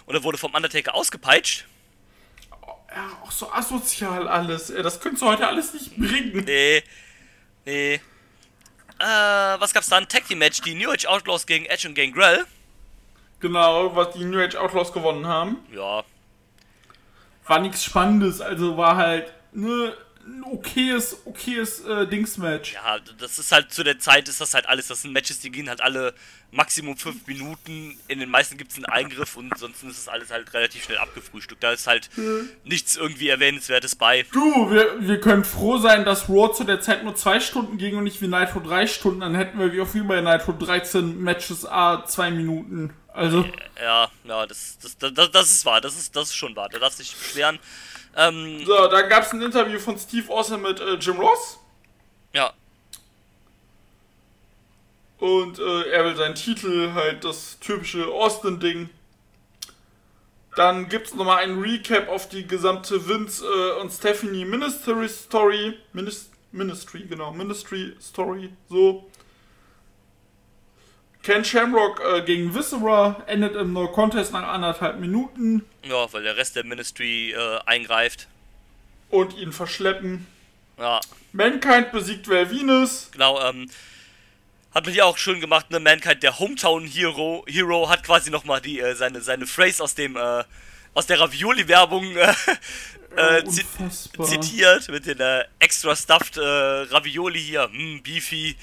Und 0.05 0.17
er 0.17 0.25
wurde 0.25 0.37
vom 0.37 0.53
Undertaker 0.53 0.95
ausgepeitscht. 0.97 1.65
Ja, 2.95 3.09
auch 3.23 3.31
so 3.31 3.51
asozial 3.51 4.29
alles. 4.29 4.67
Das 4.69 5.01
könntest 5.01 5.23
du 5.23 5.27
heute 5.27 5.47
alles 5.47 5.73
nicht 5.73 5.97
bringen. 5.97 6.45
Nee. 6.45 6.83
Nee. 7.65 7.95
Äh, 7.95 8.01
was 9.01 9.73
gab's 9.73 9.89
dann? 9.89 10.09
Tag 10.09 10.27
Team 10.27 10.39
Match, 10.39 10.61
die 10.61 10.75
New 10.75 10.91
Age 10.91 11.07
Outlaws 11.07 11.47
gegen 11.47 11.65
Edge 11.67 11.89
und 11.89 11.95
Gangrel. 11.95 12.45
Genau, 13.41 13.95
was 13.97 14.13
die 14.13 14.25
New 14.25 14.39
Age 14.41 14.57
Outlaws 14.57 14.93
gewonnen 14.93 15.27
haben. 15.27 15.57
Ja, 15.73 16.05
War 17.47 17.59
nichts 17.59 17.83
Spannendes, 17.85 18.41
also 18.41 18.77
war 18.77 18.97
halt 18.97 19.33
ne, 19.53 19.97
okayes, 20.45 21.17
okayes 21.25 21.81
äh, 21.81 22.07
Dingsmatch. 22.07 22.75
ja, 22.75 22.99
das 23.19 23.39
ist 23.39 23.53
halt 23.53 23.73
zu 23.73 23.83
der 23.83 23.99
Zeit 23.99 24.29
ist 24.29 24.41
das 24.41 24.55
halt 24.55 24.67
alles. 24.67 24.89
Das 24.89 25.03
sind 25.03 25.13
Matches, 25.13 25.41
die 25.41 25.51
gehen 25.51 25.69
halt 25.69 25.81
alle 25.81 26.15
Maximum 26.51 26.97
5 26.97 27.27
Minuten. 27.27 27.99
In 28.09 28.19
den 28.19 28.31
meisten 28.31 28.59
gibt's 28.59 28.77
einen 28.77 28.85
Eingriff 28.87 29.37
und 29.37 29.57
sonst 29.57 29.83
ist 29.83 29.99
das 29.99 30.09
alles 30.09 30.31
halt 30.31 30.53
relativ 30.53 30.85
schnell 30.85 30.99
abgefrühstückt. 30.99 31.63
Da 31.63 31.73
ist 31.73 31.87
halt 31.87 32.11
nichts 32.65 32.97
irgendwie 32.97 33.29
Erwähnenswertes 33.29 33.97
bei. 33.97 34.27
Du, 34.33 34.71
wir, 34.71 34.97
wir 35.01 35.21
können 35.21 35.45
froh 35.45 35.79
sein, 35.79 36.05
dass 36.05 36.29
Raw 36.29 36.53
zu 36.53 36.65
der 36.65 36.81
Zeit 36.81 37.05
nur 37.05 37.15
zwei 37.17 37.41
Stunden 37.41 37.79
ging 37.79 37.97
und 37.97 38.05
nicht 38.05 38.21
wie 38.21 38.29
Nitro 38.29 38.61
drei 38.61 38.87
Stunden. 38.87 39.21
Dann 39.21 39.35
hätten 39.35 39.59
wir 39.59 39.73
wie 39.73 39.81
auch 39.81 39.95
wie 39.95 40.03
bei 40.03 40.21
Nitro 40.21 40.53
13 40.53 41.21
Matches 41.23 41.65
A 41.65 42.05
zwei 42.05 42.31
Minuten. 42.31 42.93
Also, 43.15 43.45
Ja, 43.83 44.11
ja, 44.25 44.47
das, 44.47 44.79
das, 44.81 44.97
das, 44.97 45.31
das 45.31 45.53
ist 45.53 45.67
wahr, 45.67 45.81
das 45.81 45.97
ist, 45.97 46.17
das 46.17 46.29
ist 46.31 46.35
schon 46.35 46.57
wahr, 46.57 46.69
da 46.71 46.79
darfst 46.79 46.99
du 46.99 47.03
dich 47.03 47.15
beschweren. 47.15 47.59
Ähm, 48.17 48.65
so, 48.67 48.89
dann 48.89 49.09
gab 49.09 49.25
es 49.25 49.33
ein 49.33 49.43
Interview 49.43 49.79
von 49.79 49.99
Steve 49.99 50.33
Austin 50.33 50.61
mit 50.63 50.81
äh, 50.81 50.95
Jim 50.95 51.17
Ross. 51.17 51.59
ja, 52.35 52.53
Und 55.19 55.59
äh, 55.59 55.91
er 55.91 56.05
will 56.05 56.17
seinen 56.17 56.35
Titel, 56.35 56.93
halt 56.95 57.25
das 57.25 57.59
typische 57.61 58.07
Austin-Ding. 58.07 58.91
Dann 60.57 60.89
gibt 60.89 61.07
es 61.07 61.15
nochmal 61.15 61.39
einen 61.39 61.61
Recap 61.61 62.09
auf 62.09 62.29
die 62.29 62.47
gesamte 62.47 63.09
Vince 63.09 63.45
äh, 63.47 63.81
und 63.81 63.91
Stephanie 63.91 64.45
Ministry 64.45 65.09
Story. 65.09 65.79
Minis 65.93 66.29
Ministry, 66.51 67.05
genau, 67.05 67.33
Ministry 67.33 67.97
Story, 68.01 68.51
so. 68.69 69.09
Ken 71.23 71.45
Shamrock 71.45 72.01
äh, 72.01 72.23
gegen 72.23 72.55
Viscera 72.55 73.23
endet 73.27 73.55
im 73.57 73.73
No 73.73 73.89
Contest 73.89 74.33
nach 74.33 74.49
anderthalb 74.49 74.99
Minuten 74.99 75.65
ja, 75.85 76.13
weil 76.13 76.23
der 76.23 76.37
Rest 76.37 76.57
der 76.57 76.65
Ministry 76.65 77.33
äh, 77.33 77.59
eingreift. 77.67 78.29
und 79.11 79.37
ihn 79.37 79.53
verschleppen. 79.53 80.27
Ja, 80.79 81.01
Mankind 81.33 81.93
besiegt 81.93 82.29
Val 82.29 82.51
Venus. 82.51 83.11
genau, 83.13 83.41
ähm, 83.41 83.69
hat 84.75 84.85
man 84.85 84.95
hier 84.95 85.07
auch 85.07 85.19
schön 85.19 85.41
gemacht, 85.41 85.71
ne, 85.71 85.81
Mankind, 85.81 86.23
der 86.23 86.39
Hometown 86.39 86.87
Hero, 86.87 87.45
Hero 87.47 87.89
hat 87.89 88.03
quasi 88.05 88.31
nochmal 88.31 88.61
die, 88.61 88.81
äh, 88.81 88.95
seine, 88.95 89.21
seine 89.21 89.47
Phrase 89.47 89.83
aus 89.83 89.95
dem, 89.95 90.17
äh, 90.17 90.45
aus 90.95 91.07
der 91.07 91.21
Ravioli-Werbung, 91.21 92.17
äh, 92.17 92.35
äh, 93.17 93.45
zi 93.45 93.65
zitiert, 94.23 94.89
mit 94.89 95.05
den, 95.07 95.21
äh, 95.21 95.45
extra 95.59 95.95
stuffed, 95.95 96.39
äh, 96.39 96.41
Ravioli 96.41 97.41
hier, 97.41 97.65
hm, 97.71 98.03
beefy, 98.03 98.57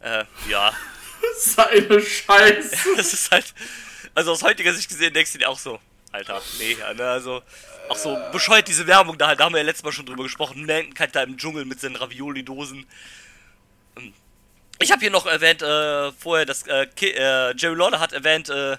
äh, 0.00 0.24
ja. 0.48 0.72
Seine 1.38 2.00
Scheiße. 2.00 2.76
Das 2.96 3.12
ist 3.12 3.30
halt, 3.30 3.54
also 4.14 4.32
aus 4.32 4.42
heutiger 4.42 4.72
Sicht 4.72 4.88
gesehen, 4.88 5.12
denkst 5.14 5.32
du 5.32 5.38
dir 5.38 5.48
auch 5.48 5.58
so, 5.58 5.78
Alter, 6.12 6.40
mega, 6.58 6.92
ne, 6.94 7.04
also, 7.04 7.42
auch 7.88 7.96
so 7.96 8.18
bescheuert 8.32 8.68
diese 8.68 8.86
Werbung 8.86 9.18
da, 9.18 9.34
da 9.34 9.44
haben 9.44 9.52
wir 9.52 9.58
ja 9.60 9.64
letztes 9.64 9.84
Mal 9.84 9.92
schon 9.92 10.06
drüber 10.06 10.22
gesprochen, 10.24 10.64
Mankind 10.66 11.14
da 11.14 11.22
im 11.22 11.36
Dschungel 11.36 11.64
mit 11.64 11.80
seinen 11.80 11.96
Ravioli-Dosen. 11.96 12.86
Ähm, 13.96 14.12
Ich 14.78 14.90
habe 14.92 15.00
hier 15.00 15.10
noch 15.10 15.26
erwähnt, 15.26 15.62
äh, 15.62 16.12
vorher, 16.12 16.46
dass, 16.46 16.66
äh, 16.66 16.86
äh, 17.00 17.54
Jerry 17.56 17.76
Lawler 17.76 18.00
hat 18.00 18.12
erwähnt, 18.12 18.48
äh, 18.48 18.76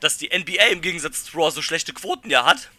dass 0.00 0.18
die 0.18 0.30
NBA 0.30 0.66
im 0.72 0.80
Gegensatz 0.82 1.24
zu 1.24 1.36
Raw 1.38 1.50
so 1.50 1.62
schlechte 1.62 1.92
Quoten 1.92 2.30
ja 2.30 2.44
hat. 2.44 2.70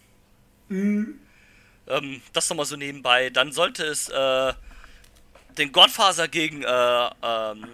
Ähm, 1.88 2.22
das 2.32 2.48
nochmal 2.48 2.66
so 2.66 2.76
nebenbei. 2.76 3.30
Dann 3.30 3.52
sollte 3.52 3.84
es, 3.84 4.08
äh, 4.08 4.52
den 5.56 5.72
Godfather 5.72 6.28
gegen, 6.28 6.62
äh, 6.62 7.10
ähm, 7.22 7.64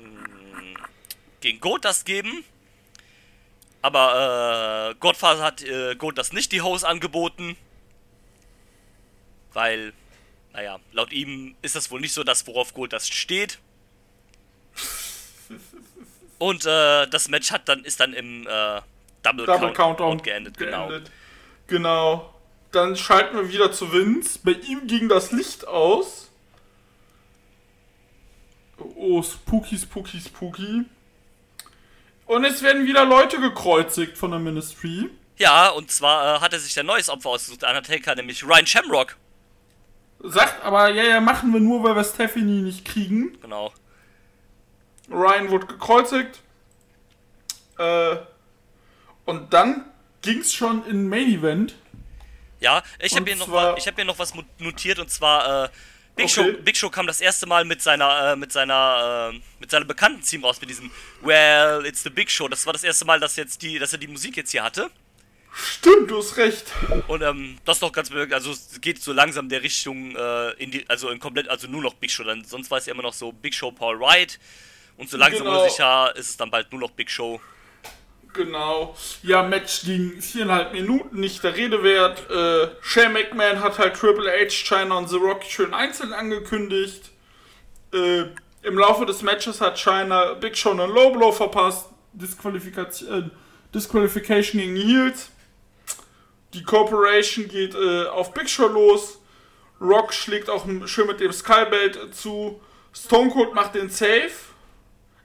gegen 1.44 1.60
Gotas 1.60 2.04
geben. 2.04 2.42
Aber 3.82 4.90
äh, 4.90 4.94
Godfather 4.98 5.42
hat 5.42 5.62
äh, 5.62 5.94
Gotas 5.94 6.32
nicht 6.32 6.52
die 6.52 6.62
Hose 6.62 6.88
angeboten. 6.88 7.56
Weil, 9.52 9.92
naja, 10.54 10.80
laut 10.92 11.12
ihm 11.12 11.54
ist 11.60 11.76
das 11.76 11.90
wohl 11.90 12.00
nicht 12.00 12.14
so 12.14 12.24
das, 12.24 12.46
worauf 12.46 12.72
Gotas 12.72 13.08
steht. 13.08 13.58
Und 16.38 16.64
äh, 16.64 17.06
das 17.08 17.28
Match 17.28 17.52
hat 17.52 17.68
dann 17.68 17.84
ist 17.84 18.00
dann 18.00 18.14
im 18.14 18.46
äh, 18.46 18.80
Double, 19.22 19.46
Double 19.46 19.72
Count 19.72 19.76
Countdown 19.76 20.22
geendet, 20.22 20.56
genau. 20.56 20.88
geendet. 20.88 21.12
Genau. 21.66 22.34
Dann 22.72 22.96
schalten 22.96 23.36
wir 23.36 23.48
wieder 23.50 23.70
zu 23.70 23.92
Vince. 23.92 24.40
Bei 24.42 24.52
ihm 24.52 24.86
ging 24.86 25.08
das 25.08 25.30
Licht 25.30 25.68
aus. 25.68 26.30
Oh, 28.96 29.22
spooky, 29.22 29.78
spooky, 29.78 30.20
spooky. 30.20 30.86
Und 32.26 32.44
es 32.44 32.62
werden 32.62 32.86
wieder 32.86 33.04
Leute 33.04 33.40
gekreuzigt 33.40 34.16
von 34.16 34.30
der 34.30 34.40
Ministry. 34.40 35.10
Ja, 35.36 35.68
und 35.70 35.90
zwar 35.90 36.36
äh, 36.36 36.40
hat 36.40 36.52
er 36.52 36.60
sich 36.60 36.78
ein 36.78 36.86
neues 36.86 37.08
Opfer 37.08 37.30
ausgesucht, 37.30 37.62
der 37.62 37.70
Undertaker, 37.70 38.14
nämlich 38.14 38.44
Ryan 38.44 38.66
Shamrock. 38.66 39.16
Sagt 40.20 40.64
aber, 40.64 40.88
ja, 40.90 41.02
ja, 41.02 41.20
machen 41.20 41.52
wir 41.52 41.60
nur, 41.60 41.82
weil 41.82 41.96
wir 41.96 42.04
Stephanie 42.04 42.62
nicht 42.62 42.84
kriegen. 42.84 43.38
Genau. 43.42 43.72
Ryan 45.10 45.50
wurde 45.50 45.66
gekreuzigt. 45.66 46.40
Äh, 47.78 48.16
und 49.26 49.52
dann 49.52 49.84
ging's 50.22 50.54
schon 50.54 50.86
in 50.86 51.08
Main 51.08 51.28
Event. 51.28 51.74
Ja, 52.60 52.82
ich 52.98 53.14
habe 53.14 53.30
hier, 53.30 53.36
noch 53.36 53.76
ich 53.76 53.86
hab 53.86 53.96
hier 53.96 54.04
noch 54.06 54.18
was 54.18 54.32
notiert 54.58 54.98
und 54.98 55.10
zwar, 55.10 55.64
äh, 55.64 55.68
Big, 56.16 56.26
Okay. 56.26 56.28
Show, 56.28 56.62
Big 56.62 56.76
Show 56.76 56.90
kam 56.90 57.06
das 57.06 57.20
erste 57.20 57.46
Mal 57.46 57.64
mit 57.64 57.82
seiner, 57.82 58.32
äh, 58.32 58.36
mit 58.36 58.52
seiner, 58.52 59.32
äh, 59.34 59.40
mit 59.58 59.70
seinem 59.70 59.86
bekannten 59.86 60.22
Team 60.22 60.44
raus, 60.44 60.60
mit 60.60 60.70
diesem 60.70 60.90
Well, 61.22 61.84
it's 61.86 62.02
the 62.04 62.10
Big 62.10 62.30
Show. 62.30 62.46
Das 62.48 62.64
war 62.66 62.72
das 62.72 62.84
erste 62.84 63.04
Mal, 63.04 63.18
dass 63.18 63.34
jetzt 63.36 63.62
die, 63.62 63.78
dass 63.78 63.92
er 63.92 63.98
die 63.98 64.06
Musik 64.06 64.36
jetzt 64.36 64.52
hier 64.52 64.62
hatte. 64.62 64.90
Stimmt, 65.56 66.10
du 66.10 66.18
hast 66.18 66.36
recht. 66.36 66.64
Und 67.06 67.22
ähm, 67.22 67.58
das 67.64 67.76
ist 67.76 67.82
doch 67.82 67.92
ganz 67.92 68.10
bewegend. 68.10 68.34
Also 68.34 68.50
es 68.50 68.80
geht 68.80 69.00
so 69.02 69.12
langsam 69.12 69.48
der 69.48 69.62
Richtung 69.62 70.14
äh, 70.16 70.50
in 70.54 70.70
die, 70.72 70.88
also 70.88 71.10
in 71.10 71.18
komplett, 71.20 71.48
also 71.48 71.68
nur 71.68 71.80
noch 71.82 71.94
Big 71.94 72.10
Show. 72.10 72.24
Dann 72.24 72.44
sonst 72.44 72.70
war 72.70 72.78
es 72.78 72.86
ja 72.86 72.92
immer 72.92 73.02
noch 73.04 73.12
so 73.14 73.30
Big 73.32 73.54
Show 73.54 73.70
Paul 73.70 73.98
Wright. 74.00 74.38
Und 74.96 75.10
so 75.10 75.16
langsam 75.16 75.44
Genau. 75.44 75.60
oder 75.60 75.68
sicher 75.70 76.12
ist 76.16 76.30
es 76.30 76.36
dann 76.36 76.50
bald 76.50 76.70
nur 76.72 76.80
noch 76.80 76.90
Big 76.90 77.10
Show. 77.10 77.40
Genau. 78.34 78.96
Ja, 79.22 79.44
Match 79.44 79.82
ging 79.84 80.20
viereinhalb 80.20 80.72
Minuten, 80.72 81.20
nicht 81.20 81.42
der 81.44 81.56
Rede 81.56 81.82
wert. 81.84 82.28
Äh, 82.28 82.68
Shane 82.82 83.12
McMahon 83.12 83.60
hat 83.60 83.78
halt 83.78 83.94
Triple 83.94 84.28
H, 84.28 84.50
China 84.50 84.98
und 84.98 85.08
The 85.08 85.16
Rock 85.16 85.44
schön 85.44 85.72
einzeln 85.72 86.12
angekündigt. 86.12 87.10
Äh, 87.92 88.24
Im 88.62 88.76
Laufe 88.76 89.06
des 89.06 89.22
Matches 89.22 89.60
hat 89.60 89.78
China 89.78 90.34
Big 90.34 90.56
Show 90.56 90.72
einen 90.72 90.92
Low 90.92 91.10
Blow 91.12 91.30
verpasst. 91.30 91.88
Disqualifikation, 92.12 93.22
äh, 93.22 93.30
Disqualification 93.72 94.60
gegen 94.60 94.76
Heels. 94.76 95.30
Die 96.54 96.64
Corporation 96.64 97.46
geht 97.48 97.74
äh, 97.76 98.06
auf 98.06 98.34
Big 98.34 98.50
Show 98.50 98.66
los. 98.66 99.20
Rock 99.80 100.12
schlägt 100.12 100.50
auch 100.50 100.66
schön 100.86 101.06
mit 101.06 101.20
dem 101.20 101.32
Skybelt 101.32 102.14
zu. 102.14 102.60
Stone 102.92 103.30
Cold 103.30 103.54
macht 103.54 103.76
den 103.76 103.90
Save. 103.90 104.30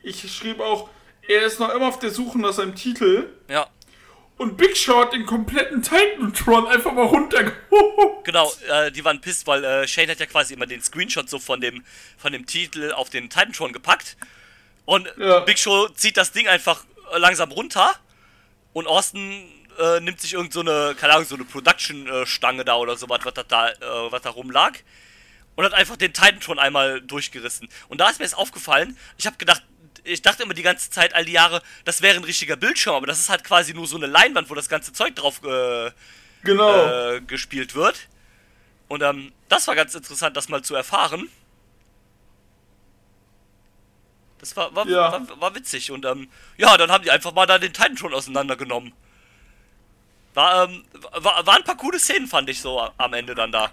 Ich 0.04 0.32
schrieb 0.32 0.60
auch, 0.60 0.90
er 1.30 1.44
ist 1.46 1.60
noch 1.60 1.70
immer 1.74 1.88
auf 1.88 2.00
der 2.00 2.10
Suche 2.10 2.40
nach 2.40 2.54
seinem 2.54 2.76
Titel. 2.76 3.30
Ja, 3.48 3.68
Und 4.38 4.58
Big 4.58 4.76
Show 4.76 5.00
hat 5.02 5.14
den 5.14 5.26
kompletten 5.26 5.82
Titantron 5.84 6.66
einfach 6.68 6.92
mal 6.92 7.06
runtergeholt. 7.06 7.56
genau. 8.24 8.52
Äh, 8.70 8.92
die 8.92 9.06
waren 9.06 9.22
pisst, 9.22 9.46
weil 9.48 9.64
äh, 9.64 9.88
Shane 9.88 10.10
hat 10.10 10.20
ja 10.20 10.26
quasi 10.26 10.54
immer 10.56 10.66
den 10.66 10.82
Screenshot 10.82 11.30
so 11.30 11.40
von 11.40 11.62
dem, 11.62 11.84
von 12.18 12.32
dem 12.32 12.46
Titel 12.46 12.92
auf 12.94 13.10
den 13.10 13.30
Titantron 13.30 13.74
gepackt. 13.74 14.18
Und 14.86 15.08
Ja. 15.18 15.42
Big 15.42 15.60
Show 15.60 15.88
zieht 15.90 16.18
das 16.18 16.32
Ding 16.32 16.48
einfach 16.48 16.84
äh, 17.14 17.18
langsam 17.20 17.52
runter. 17.52 17.92
Und 18.74 18.88
Austin 18.88 19.50
äh, 19.78 20.00
nimmt 20.00 20.20
sich 20.22 20.34
irgend 20.34 20.54
so 20.54 20.62
eine, 20.62 20.96
keine 21.00 21.14
Ahnung, 21.14 21.26
so 21.28 21.36
eine 21.36 21.44
Production-Stange 21.46 22.66
da 22.66 22.76
oder 22.78 22.98
sowas, 22.98 23.20
was 23.24 23.34
da, 23.48 23.70
äh, 23.70 23.76
was 24.10 24.22
da 24.24 24.32
rumlag. 24.32 24.80
Und 25.56 25.66
hat 25.66 25.74
einfach 25.74 25.98
den 25.98 26.14
Titantron 26.14 26.58
einmal 26.58 27.02
durchgerissen. 27.02 27.68
Und 27.90 28.00
da 28.00 28.10
ist 28.10 28.20
mir 28.20 28.26
jetzt 28.26 28.38
aufgefallen, 28.38 28.98
ich 29.18 29.28
habe 29.28 29.36
gedacht, 29.38 29.62
ich 30.04 30.22
dachte 30.22 30.44
immer 30.44 30.54
die 30.54 30.62
ganze 30.64 30.90
Zeit, 30.90 31.14
all 31.16 31.26
die 31.26 31.32
Jahre, 31.34 31.62
das 31.86 32.02
wäre 32.02 32.16
ein 32.18 32.24
richtiger 32.24 32.56
Bildschirm, 32.56 32.96
aber 32.96 33.08
das 33.08 33.20
ist 33.20 33.30
halt 33.30 33.44
quasi 33.44 33.74
nur 33.74 33.88
so 33.88 33.98
eine 33.98 34.08
Leinwand, 34.08 34.50
wo 34.50 34.56
das 34.56 34.70
ganze 34.70 34.94
Zeug 34.94 35.16
drauf 35.16 35.42
äh, 35.44 35.92
Genau. 36.44 36.86
äh, 37.16 37.22
gespielt 37.22 37.76
wird. 37.76 38.08
Und 38.88 39.04
ähm, 39.04 39.32
das 39.50 39.68
war 39.68 39.76
ganz 39.76 39.94
interessant, 39.94 40.36
das 40.38 40.50
mal 40.50 40.64
zu 40.64 40.74
erfahren. 40.76 41.30
Das 44.40 44.56
war, 44.56 44.74
war, 44.74 44.88
Ja. 44.88 45.12
war, 45.12 45.42
war 45.42 45.56
witzig. 45.56 45.92
Und 45.92 46.06
ähm, 46.06 46.30
ja, 46.58 46.78
dann 46.78 46.92
haben 46.92 47.04
die 47.04 47.12
einfach 47.12 47.34
mal 47.34 47.46
da 47.46 47.60
den 47.60 47.74
Titantron 47.74 48.14
auseinandergenommen. 48.14 48.94
War, 50.34 50.64
ähm, 50.70 50.86
war, 51.12 51.46
waren 51.46 51.58
ein 51.58 51.64
paar 51.64 51.76
coole 51.78 52.00
Szenen, 52.00 52.28
fand 52.28 52.50
ich 52.50 52.62
so 52.62 52.80
am 52.98 53.14
Ende 53.14 53.36
dann 53.36 53.52
da. 53.52 53.72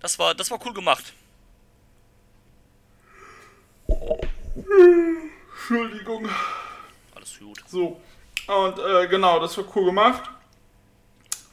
Das 0.00 0.18
war, 0.18 0.34
das 0.34 0.50
war 0.50 0.64
cool 0.64 0.72
gemacht. 0.74 1.12
Entschuldigung. 5.52 6.28
Alles 7.14 7.38
gut. 7.38 7.58
So. 7.66 8.00
Und 8.46 8.78
äh, 8.78 9.08
genau, 9.08 9.40
das 9.40 9.56
war 9.58 9.64
cool 9.74 9.86
gemacht. 9.86 10.22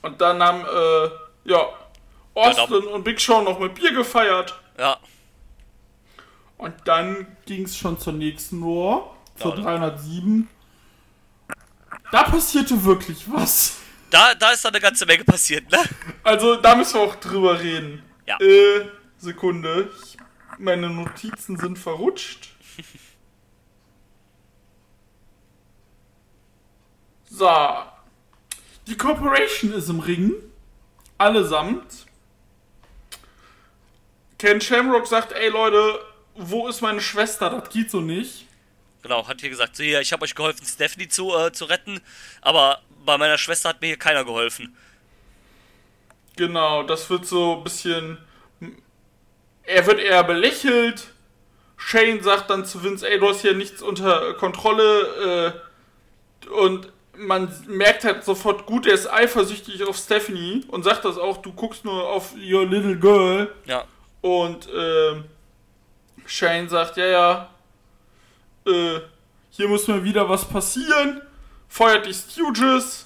Und 0.01 0.19
dann 0.21 0.41
haben, 0.43 0.61
äh, 0.61 1.09
ja, 1.49 1.65
Austin 2.35 2.83
und 2.87 3.03
Big 3.03 3.19
Show 3.21 3.41
noch 3.41 3.59
mit 3.59 3.75
Bier 3.75 3.93
gefeiert. 3.93 4.59
Ja, 4.77 4.97
Und 6.57 6.73
dann 6.85 7.37
ging 7.45 7.63
es 7.65 7.77
schon 7.77 7.99
zur 7.99 8.13
nächsten 8.13 8.61
Raw, 8.63 9.11
zur 9.37 9.55
Ja. 9.55 9.61
307. 9.63 10.49
Da 12.11 12.23
passierte 12.23 12.83
wirklich 12.83 13.23
was. 13.31 13.77
da, 14.09 14.33
da 14.35 14.51
ist 14.51 14.65
dann 14.65 14.73
eine 14.73 14.81
ganze 14.81 15.05
Menge 15.05 15.23
passiert, 15.23 15.71
ne? 15.71 15.77
Also, 16.23 16.55
da 16.57 16.75
müssen 16.75 16.95
wir 16.95 17.01
auch 17.01 17.15
drüber 17.15 17.59
reden. 17.59 18.03
Ja. 18.27 18.37
Äh, 18.39 18.87
Sekunde. 19.17 19.89
Meine 20.59 20.89
Notizen 20.89 21.57
sind 21.57 21.77
verrutscht. 21.79 22.49
So. 27.35 27.49
Die 28.85 28.95
Corporation 28.95 29.73
ist 29.73 29.89
im 29.89 29.99
Ring. 29.99 30.33
Allesamt. 31.17 32.05
Ken 34.37 34.61
Shamrock 34.61 35.07
sagt, 35.07 35.31
ey 35.31 35.49
Leute, 35.49 35.99
wo 36.35 36.67
ist 36.67 36.81
meine 36.81 37.01
Schwester? 37.01 37.49
Das 37.49 37.69
geht 37.69 37.89
so 37.89 38.01
nicht. 38.01 38.45
Genau, 39.01 39.27
hat 39.27 39.41
hier 39.41 39.49
gesagt, 39.49 39.75
so 39.75 39.83
hier, 39.83 39.99
ich 39.99 40.13
habe 40.13 40.23
euch 40.23 40.35
geholfen, 40.35 40.65
Stephanie 40.65 41.07
zu, 41.07 41.35
äh, 41.35 41.51
zu 41.51 41.65
retten, 41.65 42.01
aber 42.41 42.81
bei 43.03 43.17
meiner 43.17 43.37
Schwester 43.37 43.69
hat 43.69 43.81
mir 43.81 43.87
hier 43.87 43.97
keiner 43.97 44.23
geholfen. 44.23 44.77
Genau, 46.35 46.83
das 46.83 47.09
wird 47.09 47.25
so 47.25 47.57
ein 47.57 47.63
bisschen. 47.63 48.17
Er 49.63 49.87
wird 49.87 49.99
eher 49.99 50.23
belächelt. 50.23 51.07
Shane 51.77 52.21
sagt 52.21 52.49
dann 52.49 52.65
zu 52.65 52.83
Vince, 52.83 53.09
ey, 53.09 53.19
du 53.19 53.29
hast 53.29 53.41
hier 53.41 53.55
nichts 53.55 53.81
unter 53.81 54.35
Kontrolle. 54.35 55.55
Äh, 56.45 56.49
und 56.49 56.93
man 57.15 57.53
merkt 57.67 58.03
halt 58.03 58.23
sofort 58.23 58.65
gut, 58.65 58.87
er 58.87 58.93
ist 58.93 59.07
eifersüchtig 59.11 59.83
auf 59.83 59.95
Stephanie 59.97 60.65
und 60.67 60.83
sagt 60.83 61.05
das 61.05 61.17
auch, 61.17 61.37
du 61.37 61.53
guckst 61.53 61.85
nur 61.85 62.07
auf 62.09 62.33
your 62.35 62.65
little 62.65 62.97
girl. 62.97 63.53
Ja, 63.65 63.85
Und 64.21 64.67
ähm, 64.75 65.25
Shane 66.25 66.69
sagt, 66.69 66.97
ja, 66.97 67.05
ja, 67.05 67.49
äh, 68.65 68.99
hier 69.51 69.67
muss 69.67 69.87
mal 69.87 70.03
wieder 70.03 70.27
was 70.27 70.45
passieren. 70.45 71.21
Feuert 71.67 72.05
die 72.05 72.13
Stooges. 72.13 73.05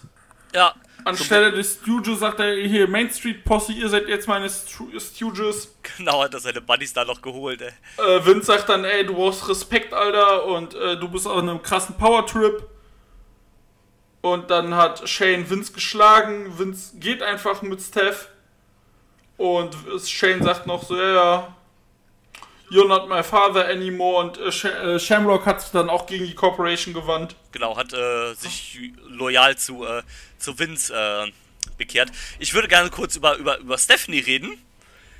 ja, 0.54 0.74
Anstelle 1.06 1.52
des 1.52 1.76
Stooges 1.82 2.20
sagt 2.20 2.40
er 2.40 2.54
hier, 2.56 2.88
Main 2.88 3.10
Street 3.10 3.44
Posse, 3.46 3.72
ihr 3.72 3.88
seid 3.88 4.08
jetzt 4.10 4.28
meine 4.28 4.50
Stooges. 4.50 5.74
genau, 5.98 6.22
hat 6.24 6.34
er 6.34 6.40
seine 6.42 6.62
Buddies 6.62 6.94
da 6.94 7.06
noch 7.06 7.22
geholt, 7.22 7.62
ey. 7.62 7.72
Äh, 7.98 8.26
Vince 8.26 8.46
sagt 8.48 8.68
dann, 8.70 8.84
ey, 8.84 9.06
du 9.06 9.14
brauchst 9.14 9.48
Respekt, 9.48 9.94
Alter, 9.94 10.46
und 10.46 10.76
äh, 10.76 10.98
du 10.98 11.08
bist 11.08 11.26
auf 11.28 11.38
einem 11.38 11.62
krassen 11.62 11.96
Powertrip. 11.98 12.62
Und 14.34 14.50
dann 14.50 14.76
hat 14.76 15.08
Shane 15.08 15.50
Vince 15.50 15.74
geschlagen. 15.74 16.58
Vince 16.58 16.98
geht 16.98 17.22
einfach 17.22 17.62
mit 17.62 17.82
Steph. 17.82 18.30
Und 19.38 19.76
Shane 20.06 20.44
sagt 20.44 20.68
noch 20.68 20.84
so, 20.84 21.00
ja, 21.00 21.56
you're 22.70 22.88
not 22.88 23.08
my 23.08 23.24
father 23.24 23.68
anymore. 23.68 24.26
Und 24.26 24.38
äh, 24.38 24.96
äh, 24.96 25.00
Shamrock 25.00 25.46
hat 25.46 25.62
sich 25.62 25.72
dann 25.72 25.90
auch 25.90 26.06
gegen 26.06 26.26
die 26.26 26.36
Corporation 26.36 26.94
gewandt. 26.94 27.36
Genau, 27.52 27.78
hat 27.78 27.94
äh, 27.94 28.34
sich 28.34 28.80
loyal 29.08 29.58
zu, 29.58 29.86
äh, 29.86 30.04
zu 30.38 30.58
Vince 30.60 30.94
äh, 30.94 31.32
bekehrt. 31.78 32.12
Ich 32.40 32.54
würde 32.54 32.68
gerne 32.68 32.90
kurz 32.90 33.16
über, 33.16 33.38
über, 33.38 33.60
über 33.60 33.78
Stephanie 33.78 34.20
reden. 34.20 34.58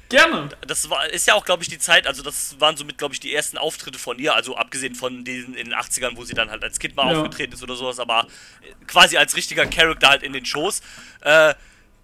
Gerne. 0.10 0.50
Das 0.66 0.90
war, 0.90 1.06
ist 1.10 1.28
ja 1.28 1.34
auch, 1.34 1.44
glaube 1.44 1.64
ich, 1.64 1.70
die 1.70 1.80
Zeit, 1.80 2.08
also 2.08 2.24
das 2.24 2.60
waren 2.60 2.78
somit, 2.78 2.98
glaube 2.98 3.14
ich, 3.14 3.20
die 3.20 3.34
ersten 3.34 3.58
Auftritte 3.58 4.00
von 4.00 4.18
ihr, 4.20 4.34
also 4.36 4.56
abgesehen 4.56 4.96
von 4.96 5.24
diesen 5.26 5.54
in 5.54 5.70
den 5.70 5.74
80ern, 5.78 6.16
wo 6.16 6.24
sie 6.24 6.34
dann 6.34 6.50
halt 6.50 6.64
als 6.64 6.80
Kind 6.80 6.96
mal 6.96 7.12
Ja. 7.12 7.18
aufgetreten 7.20 7.54
ist 7.54 7.62
oder 7.64 7.76
sowas, 7.76 8.00
aber 8.00 8.26
äh, 8.62 8.86
quasi 8.86 9.18
als 9.18 9.36
richtiger 9.36 9.66
Charakter 9.66 10.10
halt 10.10 10.24
in 10.24 10.34
den 10.34 10.46
Shows. 10.46 10.82
Äh, 11.22 11.54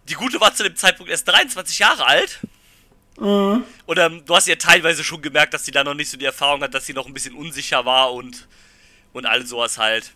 die 0.09 0.15
Gute 0.15 0.41
war 0.41 0.53
zu 0.53 0.63
dem 0.63 0.75
Zeitpunkt 0.75 1.09
erst 1.09 1.27
23 1.29 1.79
Jahre 1.79 2.05
alt. 2.05 2.39
Äh, 3.17 3.21
Und 3.21 3.65
ähm, 3.97 4.25
du 4.25 4.35
hast 4.35 4.47
ja 4.47 4.55
teilweise 4.55 5.03
schon 5.03 5.21
gemerkt, 5.21 5.53
dass 5.53 5.63
sie 5.63 5.71
da 5.71 5.83
noch 5.83 5.93
nicht 5.93 6.09
so 6.09 6.17
die 6.17 6.25
Erfahrung 6.25 6.61
hat, 6.61 6.73
dass 6.73 6.85
sie 6.85 6.93
noch 6.93 7.05
ein 7.07 7.13
bisschen 7.13 7.35
unsicher 7.35 7.85
war 7.85 8.11
und, 8.11 8.47
und 9.13 9.25
all 9.25 9.45
sowas 9.45 9.77
halt. 9.77 10.11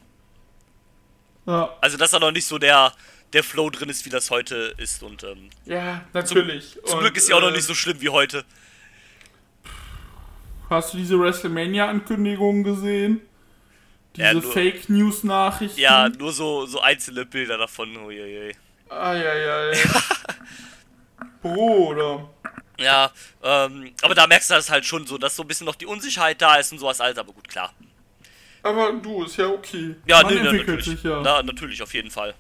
ja. 1.46 1.70
Also, 1.80 1.96
dass 1.98 2.12
da 2.12 2.20
noch 2.20 2.32
nicht 2.32 2.46
so 2.48 2.58
der, 2.58 2.92
der 3.34 3.44
Flow 3.44 3.70
drin 3.70 3.90
ist, 3.90 4.06
wie 4.06 4.10
das 4.10 4.30
heute 4.32 4.74
ist. 4.78 5.04
Und 5.04 5.24
ähm, 5.24 5.50
ja, 5.66 6.04
natürlich. 6.14 6.78
zum 6.86 6.96
Und, 6.96 7.00
Glück 7.02 7.18
ist 7.18 7.28
sie 7.28 7.34
auch 7.34 7.42
noch 7.42 7.50
äh, 7.50 7.54
nicht 7.54 7.66
so 7.66 7.74
schlimm 7.76 8.00
wie 8.02 8.10
heute. 8.10 8.44
Hast 10.70 10.94
du 10.94 10.98
diese 10.98 11.20
WrestleMania-Ankündigungen 11.20 12.64
gesehen? 12.64 13.22
Diese 14.16 14.28
Ja, 14.28 14.34
nur- 14.34 14.52
Fake 14.52 14.90
News-Nachrichten? 14.90 15.80
Ja, 15.80 16.10
nur 16.10 16.34
so, 16.34 16.66
so 16.66 16.82
einzelne 16.82 17.26
Bilder 17.26 17.58
davon. 17.58 17.96
Uiuiui. 17.96 18.54
Eieiei. 18.90 19.78
Bruder. 21.42 22.30
Ja, 22.80 23.12
ähm, 23.44 23.92
aber 24.02 24.14
da 24.14 24.28
merkst 24.28 24.50
du 24.50 24.54
das 24.54 24.70
halt 24.70 24.86
schon 24.86 25.08
so, 25.08 25.18
dass 25.18 25.36
so 25.36 25.44
ein 25.44 25.48
bisschen 25.48 25.66
noch 25.66 25.76
die 25.76 25.86
Unsicherheit 25.86 26.42
da 26.42 26.56
ist 26.58 26.72
und 26.72 26.80
sowas 26.80 27.02
alles, 27.02 27.18
aber 27.18 27.34
gut, 27.34 27.48
klar. 27.48 27.74
Aber 28.62 28.92
du, 28.94 29.24
ist 29.24 29.38
ja 29.38 29.48
okay. 29.48 29.96
Ja, 30.06 30.22
nee, 30.24 30.36
entwickelt 30.38 30.68
natürlich. 30.68 30.86
sich 30.86 31.04
ja. 31.04 31.22
Na, 31.24 31.42
natürlich, 31.42 31.82
auf 31.82 31.94
jeden 31.94 32.12
Fall. 32.12 32.36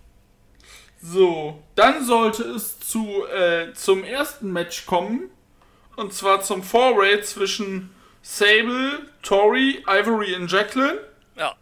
So, 1.01 1.62
dann 1.75 2.03
sollte 2.05 2.43
es 2.43 2.79
zu, 2.79 3.25
äh, 3.27 3.73
zum 3.73 4.03
ersten 4.03 4.51
Match 4.51 4.86
kommen. 4.86 5.29
Und 5.95 6.13
zwar 6.13 6.41
zum 6.41 6.63
Four-Way 6.63 7.21
zwischen 7.23 7.89
Sable, 8.21 9.07
Tori, 9.23 9.83
Ivory 9.88 10.36
und 10.36 10.51
Jacqueline. 10.51 10.99
Ja, 11.36 11.55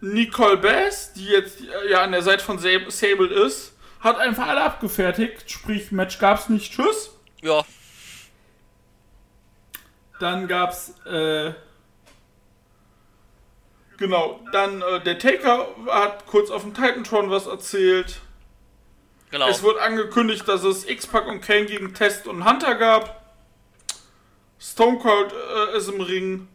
Nicole 0.00 0.58
Bass, 0.58 1.12
die 1.14 1.26
jetzt 1.26 1.60
äh, 1.62 1.90
ja 1.90 2.02
an 2.02 2.12
der 2.12 2.22
Seite 2.22 2.44
von 2.44 2.58
Sab- 2.58 2.90
Sable 2.90 3.28
ist, 3.28 3.72
hat 4.00 4.18
einfach 4.18 4.46
alle 4.48 4.62
abgefertigt. 4.62 5.50
Sprich, 5.50 5.90
Match 5.92 6.18
gab's 6.18 6.48
nicht. 6.48 6.72
Tschüss. 6.72 7.10
Ja, 7.42 7.64
Dann 10.20 10.48
gab's, 10.48 10.94
äh. 11.06 11.52
Genau, 13.98 14.40
dann 14.52 14.82
äh, 14.82 15.00
der 15.02 15.18
Taker 15.18 15.68
hat 15.88 16.26
kurz 16.26 16.50
auf 16.50 16.62
dem 16.62 16.74
Titantron 16.74 17.30
was 17.30 17.46
erzählt. 17.46 18.20
genau. 19.30 19.48
Es 19.48 19.62
wurde 19.62 19.80
angekündigt, 19.80 20.46
dass 20.46 20.64
es 20.64 20.86
X-Pac 20.88 21.26
und 21.26 21.40
Kane 21.40 21.66
gegen 21.66 21.94
Test 21.94 22.26
und 22.26 22.44
Hunter 22.48 22.74
gab. 22.74 23.22
Stone 24.58 24.98
Cold 24.98 25.32
äh, 25.32 25.76
ist 25.78 25.88
im 25.88 26.00
Ring. 26.00 26.48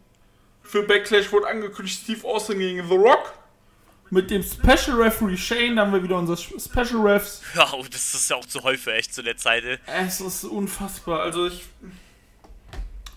Für 0.62 0.82
Backlash 0.84 1.32
wurde 1.32 1.48
angekündigt 1.48 2.00
Steve 2.04 2.26
Austin 2.26 2.58
gegen 2.58 2.86
The 2.88 2.94
Rock. 2.94 3.34
Mit 4.10 4.30
dem 4.30 4.42
Special 4.42 5.00
Referee 5.00 5.36
Shane, 5.38 5.80
haben 5.80 5.92
wir 5.92 6.02
wieder 6.02 6.18
unsere 6.18 6.36
Special 6.36 7.00
Refs. 7.00 7.42
Ja, 7.54 7.72
oh, 7.72 7.82
das 7.90 8.14
ist 8.14 8.28
ja 8.30 8.36
auch 8.36 8.44
zu 8.44 8.62
häufig 8.62 8.92
echt 8.92 9.14
zu 9.14 9.22
der 9.22 9.36
Zeit. 9.38 9.64
ey. 9.64 9.78
Es 9.86 10.20
ist 10.20 10.44
unfassbar. 10.44 11.20
Also 11.22 11.46
ich. 11.46 11.64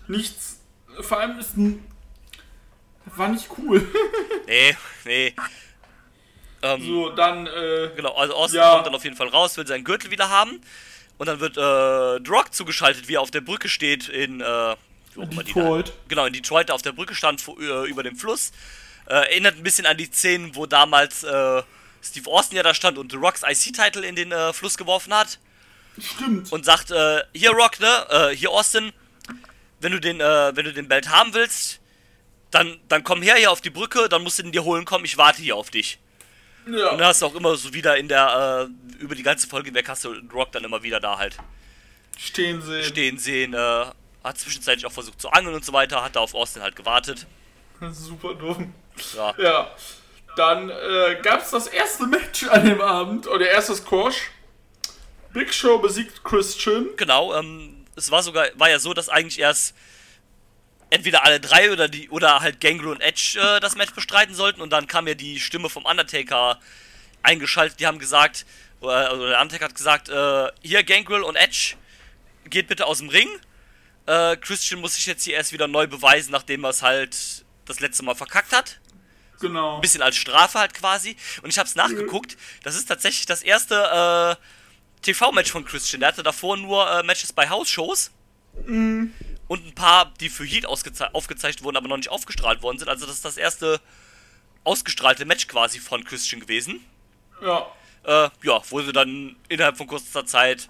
Nichts. 0.08 0.60
Vor 1.00 1.20
allem 1.20 1.38
ist 1.38 1.56
ein. 1.56 1.84
War 3.14 3.28
nicht 3.28 3.48
cool. 3.58 3.86
Nee, 4.46 4.76
nee. 5.04 5.34
Ähm, 6.62 6.82
so, 6.86 7.10
dann, 7.10 7.46
äh. 7.48 7.90
Genau, 7.96 8.14
also 8.14 8.34
Austin 8.34 8.60
Ja. 8.60 8.74
kommt 8.74 8.86
dann 8.86 8.94
auf 8.94 9.02
jeden 9.02 9.16
Fall 9.16 9.26
raus, 9.28 9.56
will 9.56 9.66
seinen 9.66 9.82
Gürtel 9.82 10.10
wieder 10.12 10.30
haben. 10.30 10.60
Und 11.18 11.26
dann 11.26 11.40
wird 11.40 11.56
äh, 11.56 12.20
Drock 12.22 12.54
zugeschaltet, 12.54 13.08
wie 13.08 13.14
er 13.14 13.22
auf 13.22 13.30
der 13.32 13.40
Brücke 13.40 13.68
steht 13.68 14.08
in, 14.08 14.40
äh, 14.40 14.76
Detroit. 15.16 15.92
Genau, 16.08 16.26
in 16.26 16.32
Detroit 16.32 16.70
auf 16.70 16.82
der 16.82 16.92
Brücke 16.92 17.14
stand 17.16 17.42
äh, 17.58 17.88
über 17.88 18.02
dem 18.04 18.16
Fluss. 18.16 18.52
Äh, 19.06 19.14
erinnert 19.14 19.56
ein 19.56 19.62
bisschen 19.64 19.86
an 19.86 19.96
die 19.96 20.06
Szenen, 20.06 20.54
wo 20.54 20.66
damals 20.66 21.24
äh, 21.24 21.62
Steve 22.02 22.30
Austin 22.30 22.56
ja 22.58 22.62
da 22.62 22.72
stand 22.74 22.98
und 22.98 23.10
The 23.10 23.16
Rocks 23.18 23.42
IC-Title 23.42 24.06
in 24.06 24.14
den 24.14 24.30
äh, 24.30 24.52
Fluss 24.52 24.76
geworfen 24.76 25.12
hat. 25.14 25.38
Stimmt. 25.98 26.52
Und 26.52 26.64
sagt, 26.64 26.90
äh, 26.92 27.22
hier 27.34 27.50
Rock, 27.50 27.80
ne, 27.80 28.06
äh, 28.10 28.36
hier 28.36 28.50
Austin, 28.50 28.92
wenn 29.80 29.90
du 29.92 29.98
den, 30.00 30.18
wenn 30.20 30.64
du 30.64 30.72
den 30.72 30.86
Belt 30.88 31.08
haben 31.10 31.34
willst, 31.34 31.80
dann, 32.56 32.78
dann 32.88 33.04
komm 33.04 33.20
her 33.20 33.36
hier 33.36 33.50
auf 33.50 33.60
die 33.60 33.70
Brücke, 33.70 34.08
dann 34.08 34.22
musst 34.22 34.38
du 34.38 34.42
den 34.42 34.52
dir 34.52 34.64
holen 34.64 34.86
kommen, 34.86 35.04
ich 35.04 35.18
warte 35.18 35.42
hier 35.42 35.56
auf 35.56 35.68
dich. 35.70 35.98
Ja. 36.66 36.90
Und 36.90 36.98
dann 36.98 37.08
hast 37.08 37.20
du 37.20 37.26
auch 37.26 37.34
immer 37.34 37.54
so 37.56 37.74
wieder 37.74 37.96
in 37.98 38.08
der, 38.08 38.68
äh, 38.68 39.02
über 39.02 39.14
die 39.14 39.22
ganze 39.22 39.46
Folge 39.46 39.72
weg 39.74 39.88
hast 39.88 40.04
du 40.04 40.14
Rock 40.32 40.52
dann 40.52 40.64
immer 40.64 40.82
wieder 40.82 40.98
da 40.98 41.18
halt 41.18 41.36
Stehen 42.18 42.62
sehen. 42.62 42.82
stehen 42.82 43.18
sehen, 43.18 43.52
äh, 43.52 43.84
hat 44.24 44.38
zwischenzeitlich 44.38 44.86
auch 44.86 44.92
versucht 44.92 45.20
zu 45.20 45.30
angeln 45.30 45.54
und 45.54 45.64
so 45.64 45.72
weiter, 45.74 46.02
hat 46.02 46.16
da 46.16 46.20
auf 46.20 46.34
Austin 46.34 46.62
halt 46.62 46.74
gewartet. 46.74 47.26
Super 47.90 48.34
dumm. 48.34 48.72
Ja, 49.14 49.34
Ja. 49.38 49.70
Dann 50.36 50.68
äh, 50.68 51.18
gab 51.22 51.40
es 51.40 51.50
das 51.50 51.66
erste 51.66 52.06
Match 52.06 52.46
an 52.48 52.66
dem 52.66 52.80
Abend, 52.82 53.26
oder 53.26 53.48
erste 53.48 53.74
Squash. 53.74 54.30
Big 55.32 55.52
Show 55.52 55.78
besiegt 55.78 56.24
Christian. 56.24 56.88
genau, 56.96 57.34
ähm, 57.34 57.86
es 57.96 58.10
war 58.10 58.22
sogar, 58.22 58.46
war 58.54 58.68
ja 58.68 58.78
so, 58.78 58.92
dass 58.92 59.08
eigentlich 59.08 59.38
erst 59.38 59.74
entweder 60.96 61.24
alle 61.24 61.40
drei 61.40 61.70
oder 61.70 61.88
die, 61.88 62.08
oder 62.08 62.40
halt 62.40 62.60
Gangrel 62.60 62.88
und 62.88 63.00
Edge 63.00 63.38
äh, 63.38 63.60
das 63.60 63.76
Match 63.76 63.92
bestreiten 63.92 64.34
sollten 64.34 64.60
und 64.60 64.70
dann 64.70 64.86
kam 64.86 65.06
ja 65.06 65.14
die 65.14 65.38
Stimme 65.38 65.68
vom 65.68 65.84
Undertaker 65.84 66.58
eingeschaltet, 67.22 67.80
die 67.80 67.86
haben 67.86 67.98
gesagt, 67.98 68.46
äh, 68.82 68.86
also 68.86 69.26
der 69.26 69.40
Undertaker 69.40 69.66
hat 69.66 69.74
gesagt, 69.74 70.08
äh, 70.08 70.48
hier 70.62 70.82
Gangrel 70.84 71.22
und 71.22 71.36
Edge, 71.36 71.74
geht 72.48 72.68
bitte 72.68 72.86
aus 72.86 72.98
dem 72.98 73.08
Ring. 73.08 73.28
Äh, 74.06 74.36
Christian 74.36 74.80
muss 74.80 74.94
sich 74.94 75.06
jetzt 75.06 75.24
hier 75.24 75.34
erst 75.34 75.52
wieder 75.52 75.68
neu 75.68 75.86
beweisen, 75.86 76.30
nachdem 76.30 76.64
er 76.64 76.70
es 76.70 76.82
halt 76.82 77.44
das 77.66 77.80
letzte 77.80 78.04
Mal 78.04 78.14
verkackt 78.14 78.52
hat. 78.52 78.78
Genau. 79.40 79.76
Ein 79.76 79.80
bisschen 79.80 80.02
als 80.02 80.16
Strafe 80.16 80.58
halt 80.58 80.72
quasi. 80.72 81.16
Und 81.42 81.50
ich 81.50 81.58
habe 81.58 81.68
es 81.68 81.74
nachgeguckt. 81.74 82.36
Das 82.62 82.76
ist 82.76 82.86
tatsächlich 82.86 83.26
das 83.26 83.42
erste 83.42 84.38
äh, 84.38 85.02
TV-Match 85.02 85.50
von 85.50 85.64
Christian. 85.64 86.00
Der 86.00 86.08
hatte 86.08 86.22
davor 86.22 86.56
nur 86.56 86.90
äh, 86.90 87.02
Matches 87.02 87.32
bei 87.32 87.50
House-Shows. 87.50 88.12
Und 89.48 89.64
ein 89.66 89.74
paar, 89.74 90.12
die 90.20 90.28
für 90.28 90.44
Heat 90.44 90.66
aufgezeichnet 90.66 91.62
wurden, 91.62 91.76
aber 91.76 91.88
noch 91.88 91.96
nicht 91.96 92.08
aufgestrahlt 92.10 92.62
worden 92.62 92.78
sind. 92.78 92.88
Also 92.88 93.06
das 93.06 93.16
ist 93.16 93.24
das 93.24 93.36
erste 93.36 93.80
ausgestrahlte 94.64 95.24
Match 95.24 95.46
quasi 95.46 95.78
von 95.78 96.04
Christian 96.04 96.40
gewesen. 96.40 96.84
Ja. 97.42 97.66
Äh, 98.04 98.28
ja, 98.42 98.60
wurde 98.70 98.92
dann 98.92 99.36
innerhalb 99.48 99.76
von 99.76 99.86
kurzer 99.86 100.26
Zeit 100.26 100.68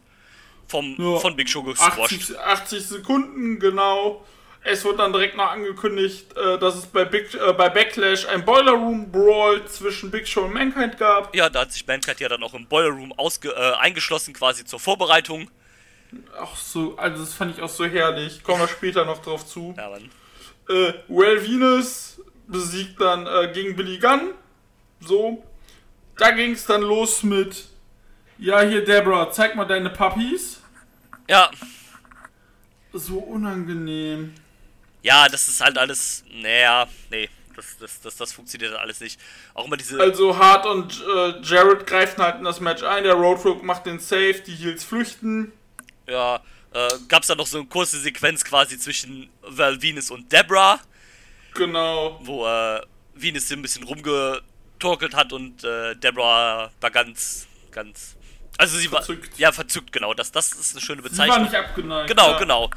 vom, 0.69 0.95
Ja. 0.99 1.19
von 1.19 1.37
Big 1.37 1.49
Show 1.49 1.63
gesquashed. 1.63 2.13
80, 2.13 2.39
80 2.39 2.87
Sekunden, 2.87 3.59
genau. 3.59 4.25
Es 4.69 4.85
wird 4.85 4.99
dann 4.99 5.13
direkt 5.13 5.37
noch 5.37 5.51
angekündigt, 5.53 6.37
äh, 6.37 6.59
dass 6.59 6.75
es 6.75 6.87
bei, 6.87 7.05
Big, 7.05 7.33
äh, 7.35 7.53
bei 7.53 7.69
Backlash 7.69 8.27
ein 8.27 8.45
Boiler 8.45 8.73
Room 8.73 9.13
Brawl 9.13 9.65
zwischen 9.69 10.11
Big 10.11 10.27
Show 10.27 10.43
und 10.43 10.55
Mankind 10.55 10.99
gab. 10.99 11.35
Ja, 11.37 11.49
da 11.49 11.61
hat 11.61 11.73
sich 11.73 11.87
Mankind 11.87 12.19
ja 12.19 12.29
dann 12.29 12.43
auch 12.43 12.53
im 12.53 12.67
Boiler 12.67 12.89
Room 12.91 13.13
ausge 13.13 13.51
äh, 13.51 13.75
eingeschlossen 13.77 14.35
quasi 14.35 14.65
zur 14.65 14.81
Vorbereitung. 14.81 15.49
Ach 16.41 16.57
so, 16.57 16.97
also 16.97 17.23
das 17.23 17.35
fand 17.35 17.57
ich 17.57 17.63
auch 17.63 17.69
so 17.69 17.85
herrlich. 17.87 18.43
Kommen 18.43 18.61
wir 18.61 18.69
später 18.69 19.05
noch 19.05 19.23
drauf 19.23 19.47
zu. 19.47 19.75
Ja, 19.77 19.89
Mann. 19.91 20.11
Äh, 20.69 20.93
Well 21.09 21.43
Venus 21.43 22.21
besiegt 22.47 23.01
dann 23.01 23.27
äh, 23.27 23.53
gegen 23.53 23.77
Billy 23.77 23.99
Gunn. 23.99 24.33
So. 25.01 25.45
Da 26.17 26.31
ging 26.31 26.53
es 26.53 26.65
dann 26.67 26.83
los 26.83 27.23
mit. 27.23 27.67
Ja, 28.39 28.61
hier, 28.61 28.85
Deborah, 28.85 29.31
zeig 29.31 29.55
mal 29.55 29.65
deine 29.65 29.91
Puppies. 29.91 30.61
Ja, 31.29 31.51
So 32.93 33.19
unangenehm. 33.19 34.35
Ja, 35.03 35.29
das 35.29 35.49
ist 35.49 35.61
halt 35.61 35.79
alles. 35.79 36.25
Naja, 36.33 36.89
nee, 37.11 37.29
das, 37.55 37.77
das, 37.79 38.01
das, 38.01 38.17
das 38.17 38.33
funktioniert 38.33 38.73
halt 38.73 38.81
alles 38.81 39.01
nicht. 39.01 39.21
Auch 39.55 39.67
immer 39.67 39.77
diese. 39.77 40.01
Also 40.01 40.37
Hart 40.39 40.67
und 40.67 41.03
äh, 41.03 41.41
Jared 41.43 41.87
greifen 41.87 42.23
halt 42.23 42.37
in 42.37 42.45
das 42.45 42.61
Match 42.61 42.83
ein. 42.83 43.05
Der 43.05 43.15
Roadrook 43.15 43.63
macht 43.63 43.87
den 43.87 43.99
Save, 43.99 44.41
die 44.41 44.55
Heels 44.55 44.85
flüchten. 44.85 45.53
Ja, 46.09 46.41
äh, 46.73 46.89
gab's 47.09 47.27
da 47.29 47.35
noch 47.35 47.47
so 47.47 47.59
eine 47.59 47.67
kurze 47.67 47.99
Sequenz 47.99 48.45
quasi 48.45 48.79
zwischen 48.79 49.29
Val 49.43 49.81
Venus 49.81 50.11
und 50.11 50.31
Debra, 50.33 50.81
Genau. 51.55 52.19
wo 52.23 52.47
äh, 52.47 52.81
Venus 53.15 53.51
ein 53.51 53.63
bisschen 53.63 53.83
rumgetorkelt 53.85 55.15
hat 55.15 55.33
und 55.33 55.65
äh, 55.65 55.95
Debra 55.97 56.71
war 56.81 56.91
ganz, 56.91 57.47
ganz. 57.71 58.15
Also 58.59 58.77
sie 58.79 58.89
Verzückt. 58.89 59.33
war. 59.33 59.39
Ja, 59.39 59.53
verzückt, 59.53 59.93
genau. 59.93 60.15
Das, 60.15 60.33
das 60.33 60.53
ist 60.53 60.73
eine 60.75 60.81
schöne 60.85 61.03
Sie 61.03 61.05
war 61.05 61.11
Bezeichnung. 61.27 61.43
nicht 61.45 61.55
abgeneigt. 61.55 62.09
Genau, 62.09 62.31
ja. 62.33 62.39
genau. 62.39 62.71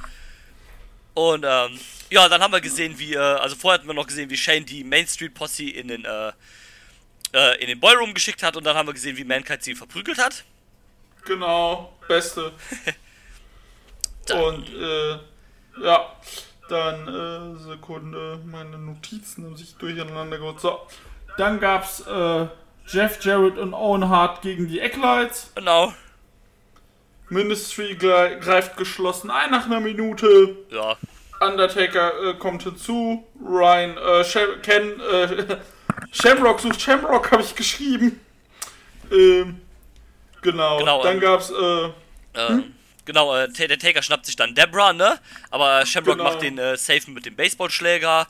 Und 1.13 1.45
ähm, 1.47 1.79
ja, 2.09 2.29
dann 2.29 2.41
haben 2.41 2.51
wir 2.53 2.61
gesehen, 2.61 2.97
wie, 2.97 3.13
äh, 3.13 3.17
also 3.17 3.55
vorher 3.55 3.79
hatten 3.79 3.87
wir 3.87 3.93
noch 3.93 4.07
gesehen, 4.07 4.29
wie 4.29 4.37
Shane 4.37 4.65
die 4.65 4.83
Main 4.83 5.07
Street 5.07 5.33
Posse 5.33 5.63
in 5.69 5.87
den, 5.89 6.05
äh, 6.05 6.31
äh, 7.33 7.61
in 7.61 7.67
den 7.67 7.79
Ballroom 7.79 8.13
geschickt 8.13 8.43
hat 8.43 8.55
und 8.55 8.63
dann 8.63 8.75
haben 8.77 8.87
wir 8.87 8.93
gesehen, 8.93 9.17
wie 9.17 9.23
Mankind 9.25 9.61
sie 9.63 9.75
verprügelt 9.75 10.17
hat. 10.17 10.43
Genau. 11.25 11.93
Beste. 12.07 12.53
Dann- 14.29 14.43
Und 14.43 14.69
äh, 14.73 15.17
ja, 15.83 16.05
dann 16.69 17.07
äh, 17.07 17.59
Sekunde, 17.59 18.39
meine 18.45 18.77
Notizen 18.77 19.45
haben 19.45 19.57
sich 19.57 19.75
durcheinander 19.75 20.37
geholt. 20.37 20.59
So, 20.59 20.79
dann 21.37 21.59
gab's 21.59 22.01
äh, 22.07 22.47
Jeff 22.87 23.23
Jarrett 23.23 23.57
und 23.57 23.73
Owen 23.73 24.07
Hart 24.09 24.41
gegen 24.41 24.67
die 24.67 24.79
Ecklights. 24.79 25.51
Genau. 25.55 25.93
Ministry 27.29 27.95
gre- 27.99 28.39
greift 28.39 28.75
geschlossen 28.77 29.29
ein 29.29 29.51
nach 29.51 29.65
einer 29.65 29.79
Minute. 29.79 30.55
Ja. 30.71 30.95
Undertaker 31.39 32.11
äh, 32.29 32.33
kommt 32.33 32.63
hinzu. 32.63 33.25
Ryan, 33.43 33.95
äh, 33.97 34.23
Sham 34.25 34.61
Ken, 34.61 34.99
äh, 34.99 35.57
Shamrock 36.11 36.59
sucht 36.59 36.81
Shamrock, 36.81 37.31
habe 37.31 37.43
ich 37.43 37.55
geschrieben. 37.55 38.19
Ähm, 39.11 39.61
genau. 40.41 40.79
Genau, 40.79 41.03
Dann 41.03 41.15
ähm, 41.15 41.19
gab's 41.21 41.51
äh, 41.51 41.89
Ähm, 42.35 42.75
Genau, 43.05 43.35
äh, 43.35 43.49
der 43.49 43.79
Taker 43.79 44.01
schnappt 44.01 44.25
sich 44.25 44.35
dann 44.35 44.55
Debra, 44.55 44.93
ne? 44.93 45.19
Aber 45.49 45.85
Shamrock 45.85 46.17
Genau. 46.17 46.29
macht 46.29 46.41
den 46.41 46.57
äh, 46.57 46.77
Safe 46.77 47.09
mit 47.12 47.25
dem 47.25 47.35
Baseballschläger. 47.35 48.27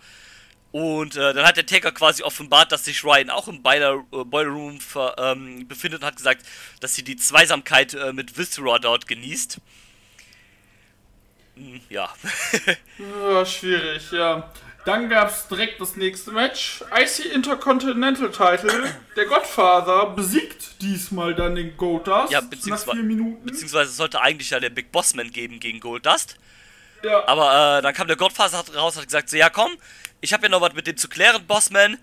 Und 0.71 1.15
äh, 1.15 1.33
dann 1.33 1.45
hat 1.45 1.57
der 1.57 1.65
Taker 1.65 1.91
quasi 1.91 2.21
offenbart, 2.21 2.71
dass 2.71 2.85
sich 2.85 3.03
Ryan 3.03 3.31
auch 3.31 3.47
im 3.47 3.63
Boiler, 3.63 4.03
äh, 4.13 4.23
Boiler 4.23 4.51
Room 4.51 4.79
ähm, 5.17 5.67
befindet 5.67 6.01
und 6.01 6.07
hat 6.07 6.15
gesagt, 6.17 6.45
dass 6.79 6.93
sie 6.93 7.03
die 7.03 7.15
Zweisamkeit 7.17 7.95
äh, 7.95 8.13
mit 8.13 8.37
Viscera 8.37 8.77
dort 8.77 9.07
genießt. 9.07 9.59
Hm, 11.55 11.81
ja. 11.89 12.13
Ja, 12.99 13.45
schwierig, 13.45 14.11
ja. 14.11 14.51
Dann 14.85 15.09
gab 15.09 15.29
es 15.29 15.47
direkt 15.47 15.81
das 15.81 15.95
nächste 15.95 16.31
Match. 16.31 16.83
IC 16.95 17.25
Intercontinental 17.33 18.31
Title. 18.31 18.95
Der 19.15 19.25
Godfather 19.25 20.07
besiegt 20.15 20.81
diesmal 20.81 21.35
dann 21.35 21.55
den 21.55 21.75
Goldust 21.75 22.31
Ja, 22.31 22.41
beziehungsweise-. 22.41 23.03
Beziehungsweise 23.43 23.89
es 23.91 23.97
sollte 23.97 24.21
eigentlich 24.21 24.49
ja 24.49 24.59
der 24.59 24.69
Big 24.69 24.91
Bossman 24.91 25.31
geben 25.31 25.59
gegen 25.59 25.79
Goldust. 25.79 26.37
Ja, 27.03 27.27
Aber 27.27 27.77
äh, 27.79 27.81
dann 27.81 27.93
kam 27.93 28.07
der 28.07 28.17
Godfather 28.17 28.63
raus 28.75 28.95
und 28.95 29.01
hat 29.01 29.07
gesagt, 29.07 29.29
so, 29.29 29.37
ja 29.37 29.49
komm, 29.49 29.71
ich 30.21 30.33
habe 30.33 30.43
ja 30.43 30.49
noch 30.49 30.61
was 30.61 30.73
mit 30.73 30.87
dem 30.87 30.97
zu 30.97 31.07
klären, 31.07 31.45
Bossman. 31.45 31.97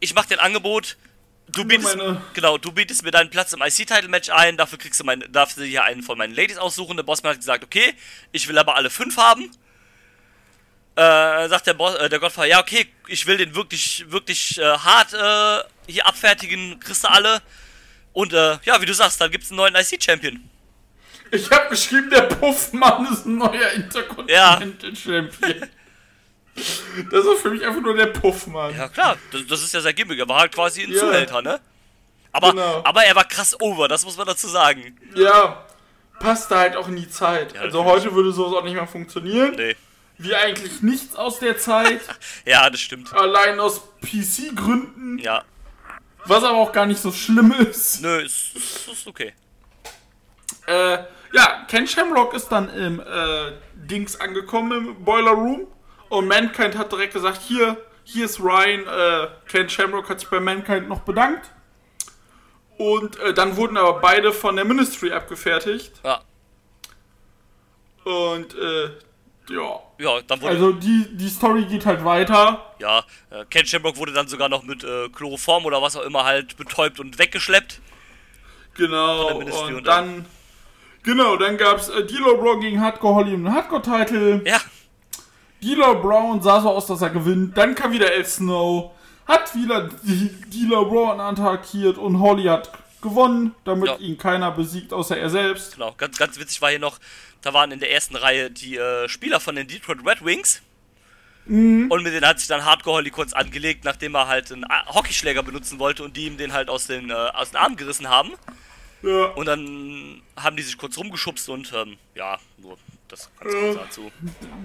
Ich 0.00 0.14
mach 0.14 0.26
dir 0.26 0.38
ein 0.38 0.46
Angebot. 0.46 0.96
Du 1.48 1.64
bietest, 1.64 1.98
genau, 2.32 2.58
du 2.58 2.70
bietest 2.70 3.02
mir 3.02 3.10
deinen 3.10 3.28
Platz 3.28 3.52
im 3.52 3.60
IC-Title-Match 3.60 4.30
ein, 4.30 4.56
dafür 4.56 4.78
kriegst 4.78 5.00
du 5.00 5.04
mein, 5.04 5.24
darfst 5.32 5.56
du 5.56 5.64
hier 5.64 5.82
einen 5.82 6.02
von 6.02 6.16
meinen 6.16 6.34
Ladies 6.34 6.58
aussuchen. 6.58 6.96
Der 6.96 7.02
Bossman 7.02 7.32
hat 7.32 7.40
gesagt, 7.40 7.64
okay, 7.64 7.92
ich 8.30 8.46
will 8.46 8.56
aber 8.56 8.76
alle 8.76 8.88
fünf 8.88 9.16
haben. 9.16 9.50
Äh, 11.00 11.48
sagt 11.48 11.66
der, 11.66 11.74
Boss, 11.74 11.94
äh, 11.94 12.08
der 12.08 12.18
Godfather, 12.18 12.46
ja 12.48 12.60
okay, 12.60 12.86
ich 13.06 13.26
will 13.26 13.36
den 13.38 13.54
wirklich, 13.54 14.04
wirklich 14.08 14.58
äh, 14.58 14.64
hart 14.64 15.14
äh, 15.14 15.64
hier 15.90 16.06
abfertigen, 16.06 16.78
kriegst 16.80 17.04
du 17.04 17.08
alle. 17.10 17.40
Und 18.12 18.32
äh, 18.32 18.58
ja, 18.64 18.80
wie 18.82 18.86
du 18.86 18.92
sagst, 18.92 19.20
dann 19.20 19.30
gibt's 19.30 19.50
einen 19.50 19.56
neuen 19.58 19.74
IC-Champion. 19.76 20.48
Ich 21.30 21.50
habe 21.50 21.68
geschrieben, 21.70 22.10
der 22.10 22.22
Puffmann 22.22 23.06
ist 23.12 23.24
ein 23.24 23.38
neuer 23.38 23.70
Intercontinental 23.74 24.94
Champion. 24.96 25.68
Das 27.10 27.24
ist 27.24 27.40
für 27.40 27.50
mich 27.50 27.64
einfach 27.64 27.80
nur 27.80 27.96
der 27.96 28.06
Puffmann. 28.06 28.76
Ja 28.76 28.88
klar, 28.88 29.16
das, 29.32 29.46
das 29.46 29.62
ist 29.62 29.72
ja 29.72 29.80
sehr 29.80 29.94
gimmick. 29.94 30.18
Er 30.18 30.28
war 30.28 30.40
halt 30.40 30.52
quasi 30.52 30.82
ein 30.82 30.92
Ja. 30.92 30.98
Zuhälter, 31.00 31.40
ne? 31.40 31.60
Aber, 32.32 32.50
Genau. 32.50 32.82
aber 32.84 33.04
er 33.04 33.14
war 33.14 33.24
krass 33.24 33.58
over, 33.60 33.88
das 33.88 34.04
muss 34.04 34.16
man 34.16 34.26
dazu 34.26 34.48
sagen. 34.48 34.98
Ja, 35.14 35.64
passt 36.18 36.50
da 36.50 36.58
halt 36.58 36.76
auch 36.76 36.88
in 36.88 36.96
die 36.96 37.08
Zeit. 37.08 37.54
Ja, 37.54 37.62
also 37.62 37.84
heute 37.84 38.12
würde 38.14 38.32
sowas 38.32 38.58
auch 38.58 38.64
nicht 38.64 38.74
mehr 38.74 38.86
funktionieren. 38.86 39.54
Nee. 39.56 39.76
Wie 40.22 40.34
eigentlich 40.34 40.82
nichts 40.82 41.16
aus 41.16 41.38
der 41.38 41.56
Zeit. 41.56 42.00
Ja, 42.44 42.68
das 42.68 42.80
stimmt. 42.80 43.12
allein 43.14 43.58
aus 43.58 43.80
PC-Gründen. 44.02 45.18
Ja. 45.18 45.44
Was 46.26 46.44
aber 46.44 46.58
auch 46.58 46.72
gar 46.72 46.84
nicht 46.84 47.00
so 47.00 47.10
schlimm 47.10 47.52
ist. 47.52 48.02
Nö, 48.02 48.20
ist, 48.20 48.54
ist, 48.54 48.88
ist 48.88 49.06
okay. 49.06 49.32
Äh, 50.66 50.98
ja, 51.32 51.64
Ken 51.68 51.86
Shamrock 51.86 52.34
ist 52.34 52.48
dann 52.48 52.68
im 52.68 53.00
äh, 53.00 53.52
Dings 53.74 54.20
angekommen, 54.20 54.88
im 54.88 55.04
Boiler 55.04 55.30
Room. 55.30 55.66
Und 56.10 56.28
Mankind 56.28 56.76
hat 56.76 56.92
direkt 56.92 57.14
gesagt, 57.14 57.40
hier, 57.40 57.78
hier 58.04 58.26
ist 58.26 58.40
Ryan. 58.40 58.86
Äh, 58.86 59.28
Ken 59.48 59.70
Shamrock 59.70 60.10
hat 60.10 60.20
sich 60.20 60.28
bei 60.28 60.40
Mankind 60.40 60.86
noch 60.88 61.00
bedankt. 61.00 61.50
Und 62.76 63.18
äh, 63.20 63.32
dann 63.32 63.56
wurden 63.56 63.78
aber 63.78 64.00
beide 64.00 64.32
von 64.32 64.56
der 64.56 64.66
Ministry 64.66 65.12
abgefertigt. 65.12 65.92
Ja. 66.04 66.20
Und 68.04 68.54
äh, 68.54 68.90
ja. 69.50 69.80
Ja, 69.98 70.20
dann 70.26 70.40
wurde. 70.40 70.52
Also 70.52 70.72
die, 70.72 71.06
die 71.12 71.28
Story 71.28 71.64
geht 71.64 71.84
halt 71.84 72.04
weiter. 72.04 72.74
ja, 72.78 73.00
äh, 73.30 73.44
Ken 73.50 73.66
Shamrock 73.66 73.96
wurde 73.98 74.12
dann 74.12 74.28
sogar 74.28 74.48
noch 74.48 74.62
mit 74.62 74.82
äh, 74.84 75.08
Chloroform 75.10 75.64
oder 75.66 75.82
was 75.82 75.96
auch 75.96 76.02
immer 76.04 76.24
halt 76.24 76.56
betäubt 76.56 77.00
und 77.00 77.18
weggeschleppt. 77.18 77.80
Genau. 78.74 79.38
Und 79.38 79.50
und 79.52 79.84
dann. 79.86 80.26
Genau, 81.02 81.36
dann 81.36 81.56
gab's 81.56 81.88
äh, 81.88 82.02
D'Lo 82.02 82.36
Brown 82.38 82.60
gegen 82.60 82.80
Hardcore 82.80 83.14
Holly 83.16 83.30
den 83.30 83.50
Hardcore-Titel. 83.52 84.42
Ja, 84.46 84.60
D'Lo 85.62 85.94
Brown 86.00 86.42
sah 86.42 86.60
so 86.60 86.70
aus, 86.70 86.86
dass 86.86 87.02
er 87.02 87.10
gewinnt. 87.10 87.56
Dann 87.56 87.74
kam 87.74 87.92
wieder 87.92 88.12
El 88.12 88.24
Snow. 88.26 88.92
Hat 89.26 89.54
wieder 89.54 89.88
D- 90.02 90.30
D'Lo 90.52 90.84
Brown 90.88 91.20
attackiert 91.20 91.96
und 91.98 92.20
Holly 92.20 92.44
hat 92.44 92.70
gewonnen, 93.00 93.54
damit 93.64 93.88
Ja. 93.88 93.96
ihn 93.96 94.18
keiner 94.18 94.50
besiegt, 94.50 94.92
außer 94.92 95.16
er 95.16 95.30
selbst. 95.30 95.74
genau. 95.74 95.94
Ganz, 95.96 96.18
ganz 96.18 96.38
witzig 96.38 96.60
war 96.60 96.68
hier 96.70 96.78
noch, 96.80 96.98
da 97.42 97.52
waren 97.54 97.70
in 97.72 97.80
der 97.80 97.90
ersten 97.92 98.16
Reihe 98.16 98.50
die 98.50 98.76
äh, 98.76 99.08
Spieler 99.08 99.40
von 99.40 99.56
den 99.56 99.66
Detroit 99.66 99.98
Red 100.06 100.24
Wings. 100.24 100.62
Mhm. 101.46 101.90
Und 101.90 102.02
mit 102.02 102.12
denen 102.12 102.26
hat 102.26 102.38
sich 102.38 102.48
dann 102.48 102.64
Hardcore 102.64 102.96
Holly 102.98 103.10
kurz 103.10 103.32
angelegt, 103.32 103.84
nachdem 103.84 104.14
er 104.14 104.28
halt 104.28 104.52
einen 104.52 104.64
A- 104.70 104.94
Hockeyschläger 104.94 105.42
benutzen 105.42 105.78
wollte 105.78 106.04
und 106.04 106.16
die 106.16 106.26
ihm 106.26 106.36
den 106.36 106.52
halt 106.52 106.68
aus 106.68 106.86
den, 106.86 107.10
äh, 107.10 107.14
aus 107.14 107.50
den 107.50 107.56
Armen 107.56 107.76
gerissen 107.76 108.08
haben. 108.08 108.32
Ja. 109.02 109.24
Und 109.26 109.46
dann 109.46 110.20
haben 110.36 110.56
die 110.56 110.62
sich 110.62 110.76
kurz 110.76 110.98
rumgeschubst 110.98 111.48
und 111.48 111.72
ähm, 111.72 111.96
ja, 112.14 112.38
nur 112.58 112.76
das 113.08 113.30
ganz 113.40 113.54
kurz 113.54 113.76
dazu. 113.76 114.12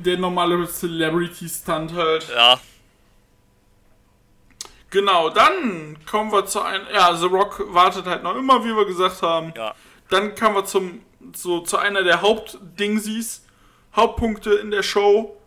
Der 0.03 0.17
normale 0.17 0.67
Celebrity-Stunt 0.67 1.93
halt. 1.93 2.27
Ja, 2.29 2.59
Genau, 4.91 5.29
dann 5.29 5.97
kommen 6.05 6.31
wir 6.31 6.45
zu 6.45 6.61
einem. 6.61 6.85
Ja, 6.93 7.13
The 7.15 7.25
Rock 7.25 7.61
wartet 7.73 8.05
halt 8.05 8.23
noch 8.23 8.35
immer, 8.35 8.63
wie 8.63 8.75
wir 8.75 8.85
gesagt 8.85 9.21
haben. 9.21 9.53
ja. 9.55 9.73
Dann 10.09 10.35
kommen 10.35 10.55
wir 10.55 10.65
zum, 10.65 11.01
so, 11.33 11.61
zu 11.61 11.77
einer 11.77 12.03
der 12.03 12.21
Hauptdingsies, 12.21 13.43
Hauptpunkte 13.95 14.53
in 14.53 14.71
der 14.71 14.83
Show. 14.83 15.37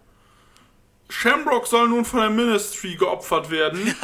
Shamrock 1.09 1.67
soll 1.67 1.89
nun 1.89 2.05
von 2.05 2.21
der 2.21 2.31
Ministry 2.31 2.95
geopfert 2.97 3.51
werden. 3.51 3.95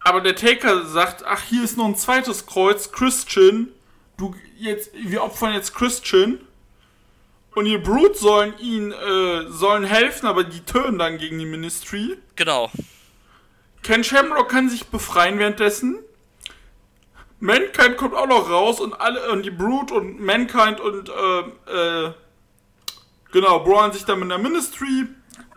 Aber 0.00 0.20
der 0.20 0.34
Taker 0.34 0.86
sagt, 0.86 1.24
ach, 1.24 1.42
hier 1.42 1.62
ist 1.62 1.76
noch 1.76 1.84
ein 1.84 1.96
zweites 1.96 2.46
Kreuz, 2.46 2.90
Christian. 2.90 3.68
Du, 4.16 4.34
jetzt, 4.58 4.90
wir 4.94 5.22
opfern 5.22 5.54
jetzt 5.54 5.74
Christian. 5.74 6.40
Und 7.54 7.64
die 7.64 7.78
Brute 7.78 8.16
sollen 8.16 8.58
ihn, 8.58 8.92
äh, 8.92 9.48
sollen 9.48 9.84
helfen, 9.84 10.26
aber 10.26 10.44
die 10.44 10.60
töten 10.60 10.98
dann 10.98 11.18
gegen 11.18 11.38
die 11.38 11.46
Ministry. 11.46 12.16
Genau. 12.36 12.70
Ken 13.82 14.04
Shamrock 14.04 14.48
kann 14.48 14.68
sich 14.68 14.86
befreien 14.86 15.38
währenddessen. 15.38 15.98
Mankind 17.40 17.96
kommt 17.96 18.14
auch 18.14 18.26
noch 18.26 18.48
raus 18.50 18.80
und 18.80 18.92
alle 19.00 19.30
und 19.32 19.42
die 19.44 19.50
Brute 19.50 19.94
und 19.94 20.20
Mankind 20.20 20.78
und 20.80 21.08
äh, 21.08 21.40
äh, 22.06 22.12
genau 23.32 23.60
brawlen 23.60 23.92
sich 23.92 24.04
dann 24.04 24.20
mit 24.20 24.30
der 24.30 24.38
Ministry. 24.38 25.06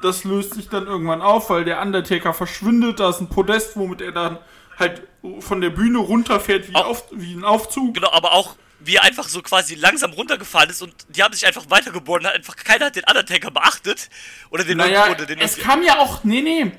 Das 0.01 0.23
löst 0.23 0.53
sich 0.53 0.69
dann 0.69 0.87
irgendwann 0.87 1.21
auf, 1.21 1.49
weil 1.49 1.65
der 1.65 1.81
Undertaker 1.81 2.33
verschwindet. 2.33 2.99
Da 2.99 3.09
ist 3.09 3.21
ein 3.21 3.29
Podest, 3.29 3.75
womit 3.77 4.01
er 4.01 4.11
dann 4.11 4.37
halt 4.79 5.03
von 5.39 5.61
der 5.61 5.69
Bühne 5.69 5.99
runterfährt 5.99 6.69
wie, 6.69 6.75
Au- 6.75 6.83
auf, 6.85 7.05
wie 7.11 7.33
ein 7.33 7.43
Aufzug. 7.45 7.93
Genau, 7.95 8.11
aber 8.11 8.33
auch 8.33 8.55
wie 8.79 8.95
er 8.95 9.03
einfach 9.03 9.29
so 9.29 9.41
quasi 9.41 9.75
langsam 9.75 10.11
runtergefallen 10.11 10.69
ist 10.69 10.81
und 10.81 10.93
die 11.09 11.23
haben 11.23 11.33
sich 11.33 11.45
einfach 11.45 11.69
weitergeboren, 11.69 12.25
hat 12.25 12.33
einfach 12.35 12.55
keiner 12.57 12.87
hat 12.87 12.97
den 12.97 13.05
Undertaker 13.07 13.49
beachtet 13.49 14.09
oder 14.49 14.65
den 14.65 14.77
Naja, 14.77 15.09
oder 15.09 15.25
den 15.25 15.39
es 15.39 15.57
kam 15.57 15.83
ja 15.83 15.99
auch. 15.99 16.23
Nee, 16.25 16.41
nee. 16.41 16.71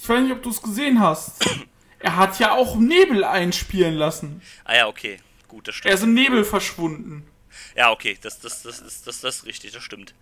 Ich 0.00 0.08
weiß 0.08 0.22
nicht, 0.22 0.32
ob 0.32 0.42
du 0.42 0.48
es 0.50 0.62
gesehen 0.62 1.00
hast. 1.00 1.44
Er 1.98 2.16
hat 2.16 2.38
ja 2.38 2.52
auch 2.52 2.76
Nebel 2.76 3.24
einspielen 3.24 3.94
lassen. 3.94 4.42
Ah 4.64 4.76
ja, 4.76 4.86
okay. 4.86 5.18
Gut, 5.48 5.66
das 5.68 5.74
Er 5.74 5.78
stimmt. 5.78 5.94
ist 5.94 6.02
im 6.02 6.14
Nebel 6.14 6.44
verschwunden. 6.44 7.26
Ja, 7.74 7.90
okay, 7.90 8.18
das 8.20 8.38
das 8.40 8.62
das 8.62 8.82
das 8.82 9.02
das, 9.02 9.20
das 9.20 9.36
ist 9.36 9.46
richtig, 9.46 9.72
das 9.72 9.82
stimmt. 9.82 10.14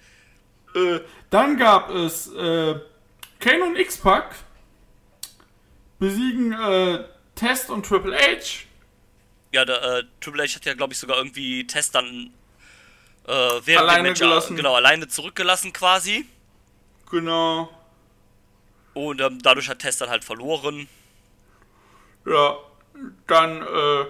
Äh, 0.74 1.00
dann 1.30 1.56
gab 1.56 1.90
es 1.90 2.28
äh, 2.32 2.76
Kane 3.40 3.64
und 3.64 3.76
X-Pac 3.76 4.34
besiegen 5.98 6.52
äh, 6.52 7.04
Test 7.34 7.70
und 7.70 7.86
Triple 7.86 8.16
H. 8.16 8.64
Ja, 9.52 9.64
der 9.64 9.82
äh, 9.82 10.02
Triple 10.20 10.44
H 10.44 10.54
hat 10.56 10.64
ja 10.64 10.74
glaube 10.74 10.92
ich 10.92 10.98
sogar 10.98 11.16
irgendwie 11.16 11.66
Test 11.66 11.94
dann 11.94 12.32
äh, 13.26 13.32
während 13.64 13.88
Alleine 13.88 14.08
Match 14.10 14.20
gelassen. 14.20 14.56
genau 14.56 14.74
alleine 14.74 15.08
zurückgelassen 15.08 15.72
quasi 15.72 16.26
Genau. 17.10 17.68
und 18.94 19.20
ähm, 19.20 19.38
dadurch 19.42 19.68
hat 19.68 19.78
Test 19.80 20.00
dann 20.00 20.10
halt 20.10 20.24
verloren. 20.24 20.88
Ja. 22.26 22.56
Dann 23.26 23.62
äh, 23.62 24.04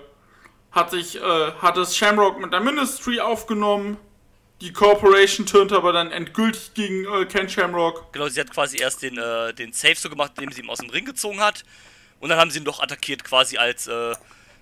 hat 0.73 0.91
sich 0.91 1.17
äh, 1.17 1.53
hat 1.53 1.77
es 1.77 1.97
Shamrock 1.97 2.39
mit 2.41 2.53
der 2.53 2.61
Ministry 2.61 3.21
aufgenommen. 3.21 3.97
Die 4.61 4.73
Corporation 4.73 5.47
turnt 5.47 5.73
aber 5.73 5.93
dann 5.93 6.13
endgültig 6.13 6.75
gegen 6.75 7.05
äh, 7.07 7.25
Ken 7.27 7.49
Shamrock. 7.49 8.13
Genau, 8.13 8.29
sie 8.29 8.41
hat 8.41 8.51
quasi 8.53 8.79
erst 8.79 9.03
den 9.03 9.19
äh, 9.19 9.53
den 9.53 9.73
Save 9.73 9.97
so 9.97 10.09
gemacht, 10.11 10.33
indem 10.37 10.53
sie 10.53 10.61
ihn 10.63 10.71
aus 10.71 10.79
dem 10.79 10.91
Ring 10.91 11.05
gezogen 11.05 11.41
hat 11.41 11.65
und 12.21 12.29
dann 12.29 12.39
haben 12.39 12.51
sie 12.51 12.59
ihn 12.59 12.65
doch 12.65 12.81
attackiert 12.81 13.25
quasi 13.25 13.59
als 13.59 13.87
äh, 13.87 14.15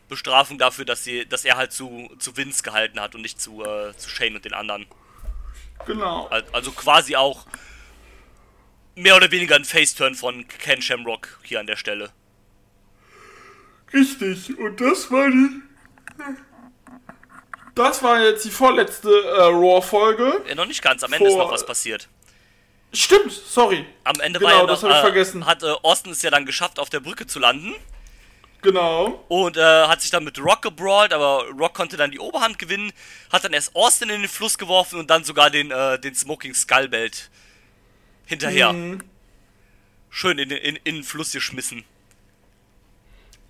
Bestrafung 0.09 0.57
dafür, 0.59 0.85
dass 0.85 1.05
sie 1.05 1.27
dass 1.27 1.45
er 1.45 1.57
halt 1.57 1.73
zu 1.73 2.11
zu 2.19 2.37
Vince 2.37 2.63
gehalten 2.63 3.01
hat 3.01 3.15
und 3.15 3.23
nicht 3.23 3.41
zu 3.41 3.63
äh, 3.65 3.95
zu 3.97 4.09
Shane 4.09 4.37
und 4.37 4.45
den 4.45 4.55
anderen. 4.55 4.87
Genau. 5.87 6.27
Al- 6.29 6.45
Also 6.53 6.71
quasi 6.73 7.17
auch 7.17 7.47
mehr 8.95 9.17
oder 9.17 9.31
weniger 9.31 9.57
ein 9.57 9.65
Face-Turn 9.65 10.15
von 10.15 10.47
Ken 10.49 10.81
Shamrock 10.81 11.39
hier 11.43 11.61
an 11.61 11.67
der 11.67 11.77
Stelle. 11.77 12.11
Richtig. 13.93 14.59
Und 14.59 14.81
das 14.81 15.11
war 15.11 15.29
die. 15.31 15.63
Das 17.75 18.03
war 18.03 18.21
jetzt 18.23 18.45
die 18.45 18.51
vorletzte 18.51 19.09
äh, 19.11 19.43
Raw-Folge. 19.45 20.43
Ja, 20.47 20.55
noch 20.55 20.67
nicht 20.67 20.83
ganz, 20.83 21.03
am 21.05 21.13
Ende 21.13 21.27
ist 21.29 21.35
Vor- 21.35 21.45
noch 21.45 21.53
was 21.53 21.65
passiert. 21.65 22.09
Stimmt, 22.93 23.33
sorry. 23.33 23.87
Am 24.05 24.21
Ende 24.21 24.39
Genau, 24.39 24.51
war 24.53 24.61
ja 24.61 24.67
das 24.67 24.83
noch, 24.83 24.91
hab 24.91 24.97
ich 24.97 24.99
äh, 24.99 25.07
vergessen. 25.07 25.47
hat 25.47 25.63
äh, 25.63 25.71
Austin 25.83 26.13
es 26.13 26.21
ja 26.21 26.31
dann 26.31 26.45
geschafft, 26.45 26.79
auf 26.79 26.91
der 26.91 27.01
Brücke 27.01 27.27
zu 27.27 27.39
landen 27.39 27.73
Genau. 28.61 29.25
und 29.29 29.57
äh, 29.57 29.61
hat 29.87 30.03
sich 30.03 30.11
dann 30.11 30.25
mit 30.25 30.39
Rock 30.39 30.61
gebrawlt, 30.61 31.15
aber 31.15 31.47
Rock 31.59 31.73
konnte 31.73 31.97
dann 31.97 32.11
die 32.11 32.19
Oberhand 32.19 32.59
gewinnen, 32.59 32.93
hat 33.33 33.45
dann 33.45 33.55
erst 33.55 33.75
Austin 33.75 34.11
in 34.11 34.21
den 34.21 34.29
Fluss 34.29 34.59
geworfen 34.59 35.01
und 35.01 35.09
dann 35.09 35.25
sogar 35.25 35.49
den, 35.49 35.71
äh, 35.71 35.99
den 35.99 36.15
Smoking 36.15 36.53
Skull 36.53 36.89
Belt 36.89 37.31
hinterher. 38.27 38.75
Mhm. 38.75 39.01
Schön 40.11 40.39
in, 40.39 40.51
den- 40.51 40.59
in, 40.59 40.77
in 40.85 40.95
den 40.97 41.05
Fluss 41.05 41.33
geschmissen. 41.33 41.85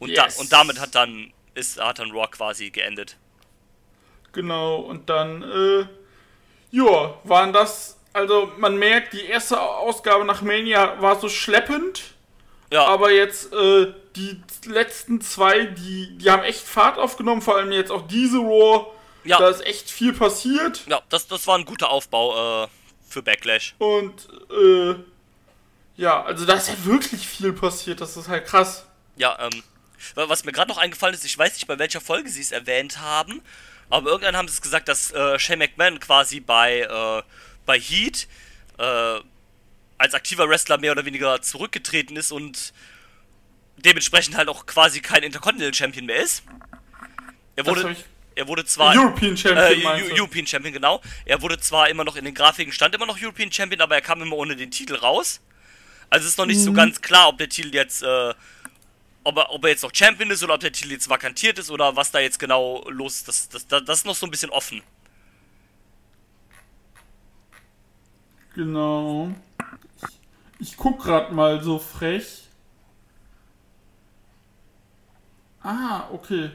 Und, 0.02 0.10
Yes. 0.10 0.34
da, 0.36 0.40
und 0.40 0.52
damit 0.52 0.80
hat 0.80 0.94
dann, 0.94 1.32
ist, 1.54 1.80
hat 1.80 1.98
dann 2.00 2.10
Rock 2.10 2.32
quasi 2.32 2.70
geendet. 2.70 3.16
Genau, 4.32 4.76
und 4.76 5.08
dann, 5.10 5.42
äh, 5.42 5.86
ja, 6.70 7.14
waren 7.24 7.52
das, 7.52 7.98
also 8.12 8.50
man 8.58 8.76
merkt, 8.76 9.12
die 9.12 9.24
erste 9.26 9.60
Ausgabe 9.60 10.24
nach 10.24 10.42
Mania 10.42 11.00
war 11.00 11.20
so 11.20 11.28
schleppend, 11.28 12.02
Ja, 12.72 12.86
aber 12.86 13.10
jetzt, 13.12 13.52
äh, 13.52 13.92
die 14.16 14.42
letzten 14.66 15.20
zwei, 15.20 15.66
die, 15.66 16.16
die 16.18 16.30
haben 16.30 16.42
echt 16.42 16.62
Fahrt 16.66 16.98
aufgenommen, 16.98 17.42
vor 17.42 17.56
allem 17.56 17.72
jetzt 17.72 17.90
auch 17.92 18.06
diese 18.06 18.38
Raw, 18.38 18.86
Ja. 19.24 19.38
da 19.38 19.48
ist 19.50 19.64
echt 19.66 19.90
viel 19.90 20.12
passiert 20.14 20.82
ja 20.86 21.00
das, 21.10 21.26
das 21.28 21.46
war 21.46 21.56
ein 21.58 21.64
guter 21.66 21.90
Aufbau 21.90 22.64
äh, 22.64 22.68
für 23.08 23.22
Backlash. 23.22 23.74
und, 23.78 24.28
äh, 24.50 24.94
ja, 25.96 26.22
also 26.24 26.46
da 26.46 26.54
ist 26.54 26.68
ja 26.68 26.84
wirklich 26.86 27.28
viel 27.28 27.52
passiert, 27.52 28.00
das 28.00 28.16
ist 28.16 28.28
halt 28.28 28.46
krass. 28.46 28.86
Ja, 29.16 29.36
ähm, 29.40 29.62
was 30.14 30.44
mir 30.44 30.52
gerade 30.52 30.68
noch 30.70 30.78
eingefallen 30.78 31.14
ist, 31.14 31.24
ich 31.24 31.36
weiß 31.36 31.54
nicht, 31.54 31.66
bei 31.66 31.78
welcher 31.78 32.00
Folge 32.00 32.28
sie 32.30 32.40
es 32.40 32.52
erwähnt 32.52 32.98
haben, 33.00 33.42
aber 33.90 34.10
irgendwann 34.10 34.36
haben 34.36 34.48
sie 34.48 34.54
es 34.54 34.62
gesagt, 34.62 34.88
dass 34.88 35.10
äh, 35.12 35.38
Shane 35.38 35.58
McMahon 35.58 36.00
quasi 36.00 36.40
bei, 36.40 36.80
äh, 36.80 37.22
bei 37.66 37.78
Heat 37.78 38.26
äh, 38.78 39.20
als 39.98 40.14
aktiver 40.14 40.48
Wrestler 40.48 40.78
mehr 40.78 40.92
oder 40.92 41.04
weniger 41.04 41.40
zurückgetreten 41.42 42.16
ist 42.16 42.32
und 42.32 42.72
dementsprechend 43.76 44.36
halt 44.36 44.48
auch 44.48 44.66
quasi 44.66 45.00
kein 45.00 45.22
Intercontinental 45.22 45.74
Champion 45.74 46.06
mehr 46.06 46.22
ist. 46.22 46.42
Er 47.56 47.66
wurde, 47.66 47.96
er 48.34 48.48
wurde 48.48 48.64
zwar 48.64 48.96
European 48.96 49.36
Champion, 49.36 50.00
äh? 50.00 50.12
European 50.18 50.46
Champion 50.46 50.72
genau. 50.72 51.02
Er 51.24 51.42
wurde 51.42 51.60
zwar 51.60 51.88
immer 51.88 52.04
noch 52.04 52.16
in 52.16 52.24
den 52.24 52.34
Grafiken 52.34 52.72
stand 52.72 52.94
immer 52.94 53.06
noch 53.06 53.20
European 53.20 53.52
Champion, 53.52 53.80
aber 53.80 53.94
er 53.96 54.00
kam 54.00 54.22
immer 54.22 54.36
ohne 54.36 54.56
den 54.56 54.70
Titel 54.70 54.94
raus. 54.94 55.40
Also 56.08 56.24
es 56.24 56.32
ist 56.32 56.38
noch 56.38 56.46
nicht 56.46 56.58
Mhm. 56.58 56.64
so 56.64 56.72
ganz 56.72 57.00
klar, 57.00 57.28
ob 57.28 57.38
der 57.38 57.48
Titel 57.48 57.74
jetzt 57.74 58.02
äh, 58.02 58.34
ob 59.24 59.36
er, 59.36 59.50
ob 59.50 59.64
er 59.64 59.70
jetzt 59.70 59.82
noch 59.82 59.94
Champion 59.94 60.30
ist 60.30 60.42
oder 60.42 60.54
ob 60.54 60.60
der 60.60 60.72
Titel 60.72 60.92
jetzt 60.92 61.08
vakantiert 61.08 61.58
ist 61.58 61.70
oder 61.70 61.94
was 61.96 62.10
da 62.10 62.20
jetzt 62.20 62.38
genau 62.38 62.84
los 62.88 63.16
ist. 63.16 63.28
Das, 63.28 63.48
das, 63.48 63.66
das, 63.66 63.84
das 63.84 63.98
ist 63.98 64.06
noch 64.06 64.14
so 64.14 64.26
ein 64.26 64.30
bisschen 64.30 64.50
offen. 64.50 64.82
Genau. 68.54 69.32
Ich, 70.58 70.70
ich 70.70 70.76
guck 70.76 71.00
grad 71.00 71.32
mal 71.32 71.62
so 71.62 71.78
frech. 71.78 72.42
Ah, 75.62 76.08
okay. 76.12 76.50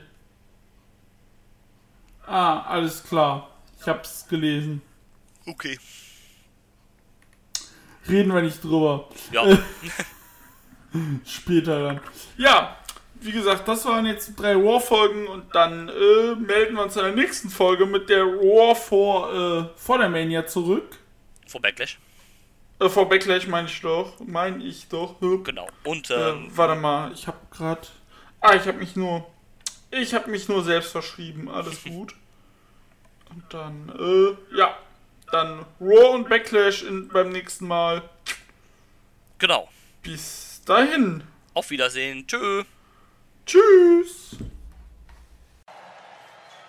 Ah, 2.26 2.62
alles 2.62 3.04
klar. 3.04 3.50
Ich 3.80 3.88
hab's 3.88 4.28
gelesen. 4.28 4.82
Okay. 5.46 5.80
Reden 8.08 8.34
wir 8.34 8.42
nicht 8.42 8.62
drüber. 8.64 9.10
Ja. 9.32 9.44
Später 11.26 11.84
dann. 11.84 12.02
Ja, 12.38 12.78
wie 13.22 13.32
gesagt, 13.32 13.68
das 13.68 13.86
waren 13.86 14.06
jetzt 14.06 14.36
drei 14.36 14.56
War-Folgen 14.56 15.28
und 15.28 15.54
dann 15.56 15.90
äh, 15.90 16.36
melden 16.36 16.76
wir 16.76 16.84
uns 16.84 16.96
in 16.96 17.04
der 17.04 17.16
nächsten 17.16 17.50
Folge 17.50 17.86
mit 17.86 18.10
der 18.10 18.26
War 18.26 18.76
vor, 18.76 19.34
äh, 19.34 19.80
vor 19.80 19.98
der 19.98 20.10
Mania 20.10 20.46
zurück. 20.46 20.98
Vor 21.48 21.62
Backlash. 21.62 21.98
Äh, 22.80 22.90
vor 22.90 23.10
Backlash 23.10 23.48
meine 23.48 23.68
ich 23.68 23.82
doch. 23.82 24.20
Meine 24.20 24.64
ich 24.64 24.88
doch. 24.88 25.16
Genau. 25.44 25.68
Und 25.84 26.10
äh, 26.10 26.30
ähm, 26.30 26.52
warte 26.56 26.80
mal, 26.80 27.12
ich 27.14 27.28
habe 27.28 27.38
gerade. 27.52 27.82
Ah, 28.40 28.54
ich 28.56 28.68
habe 28.68 28.78
mich 28.78 28.96
nur. 28.96 29.26
Ich 29.90 30.14
habe 30.14 30.30
mich 30.30 30.48
nur 30.48 30.64
selbst 30.64 30.92
verschrieben. 30.92 31.50
Alles 31.50 31.84
gut. 31.86 32.14
Und 33.30 33.44
dann, 33.50 33.90
äh, 33.98 34.58
ja. 34.58 34.78
Dann 35.32 35.66
Raw 35.82 36.16
und 36.16 36.30
Backlash 36.30 36.84
in, 36.84 37.10
beim 37.10 37.30
nächsten 37.30 37.68
Mal. 37.68 38.02
genau. 39.38 39.68
Bis 40.02 40.47
dahin. 40.68 41.24
Auf 41.54 41.70
Wiedersehen. 41.70 42.28
Tschö. 42.28 42.64
Tschüss. 43.46 44.38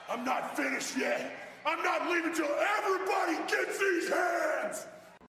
I'm 0.09 0.25
not 0.25 0.57
finished 0.57 0.97
yet. 0.97 1.33
I'm 1.67 1.83
not 1.83 2.09
leaving 2.11 2.33
till 2.33 2.49
everybody 2.79 3.37
gets 3.47 3.79
these 3.79 4.09
hands. 4.09 4.87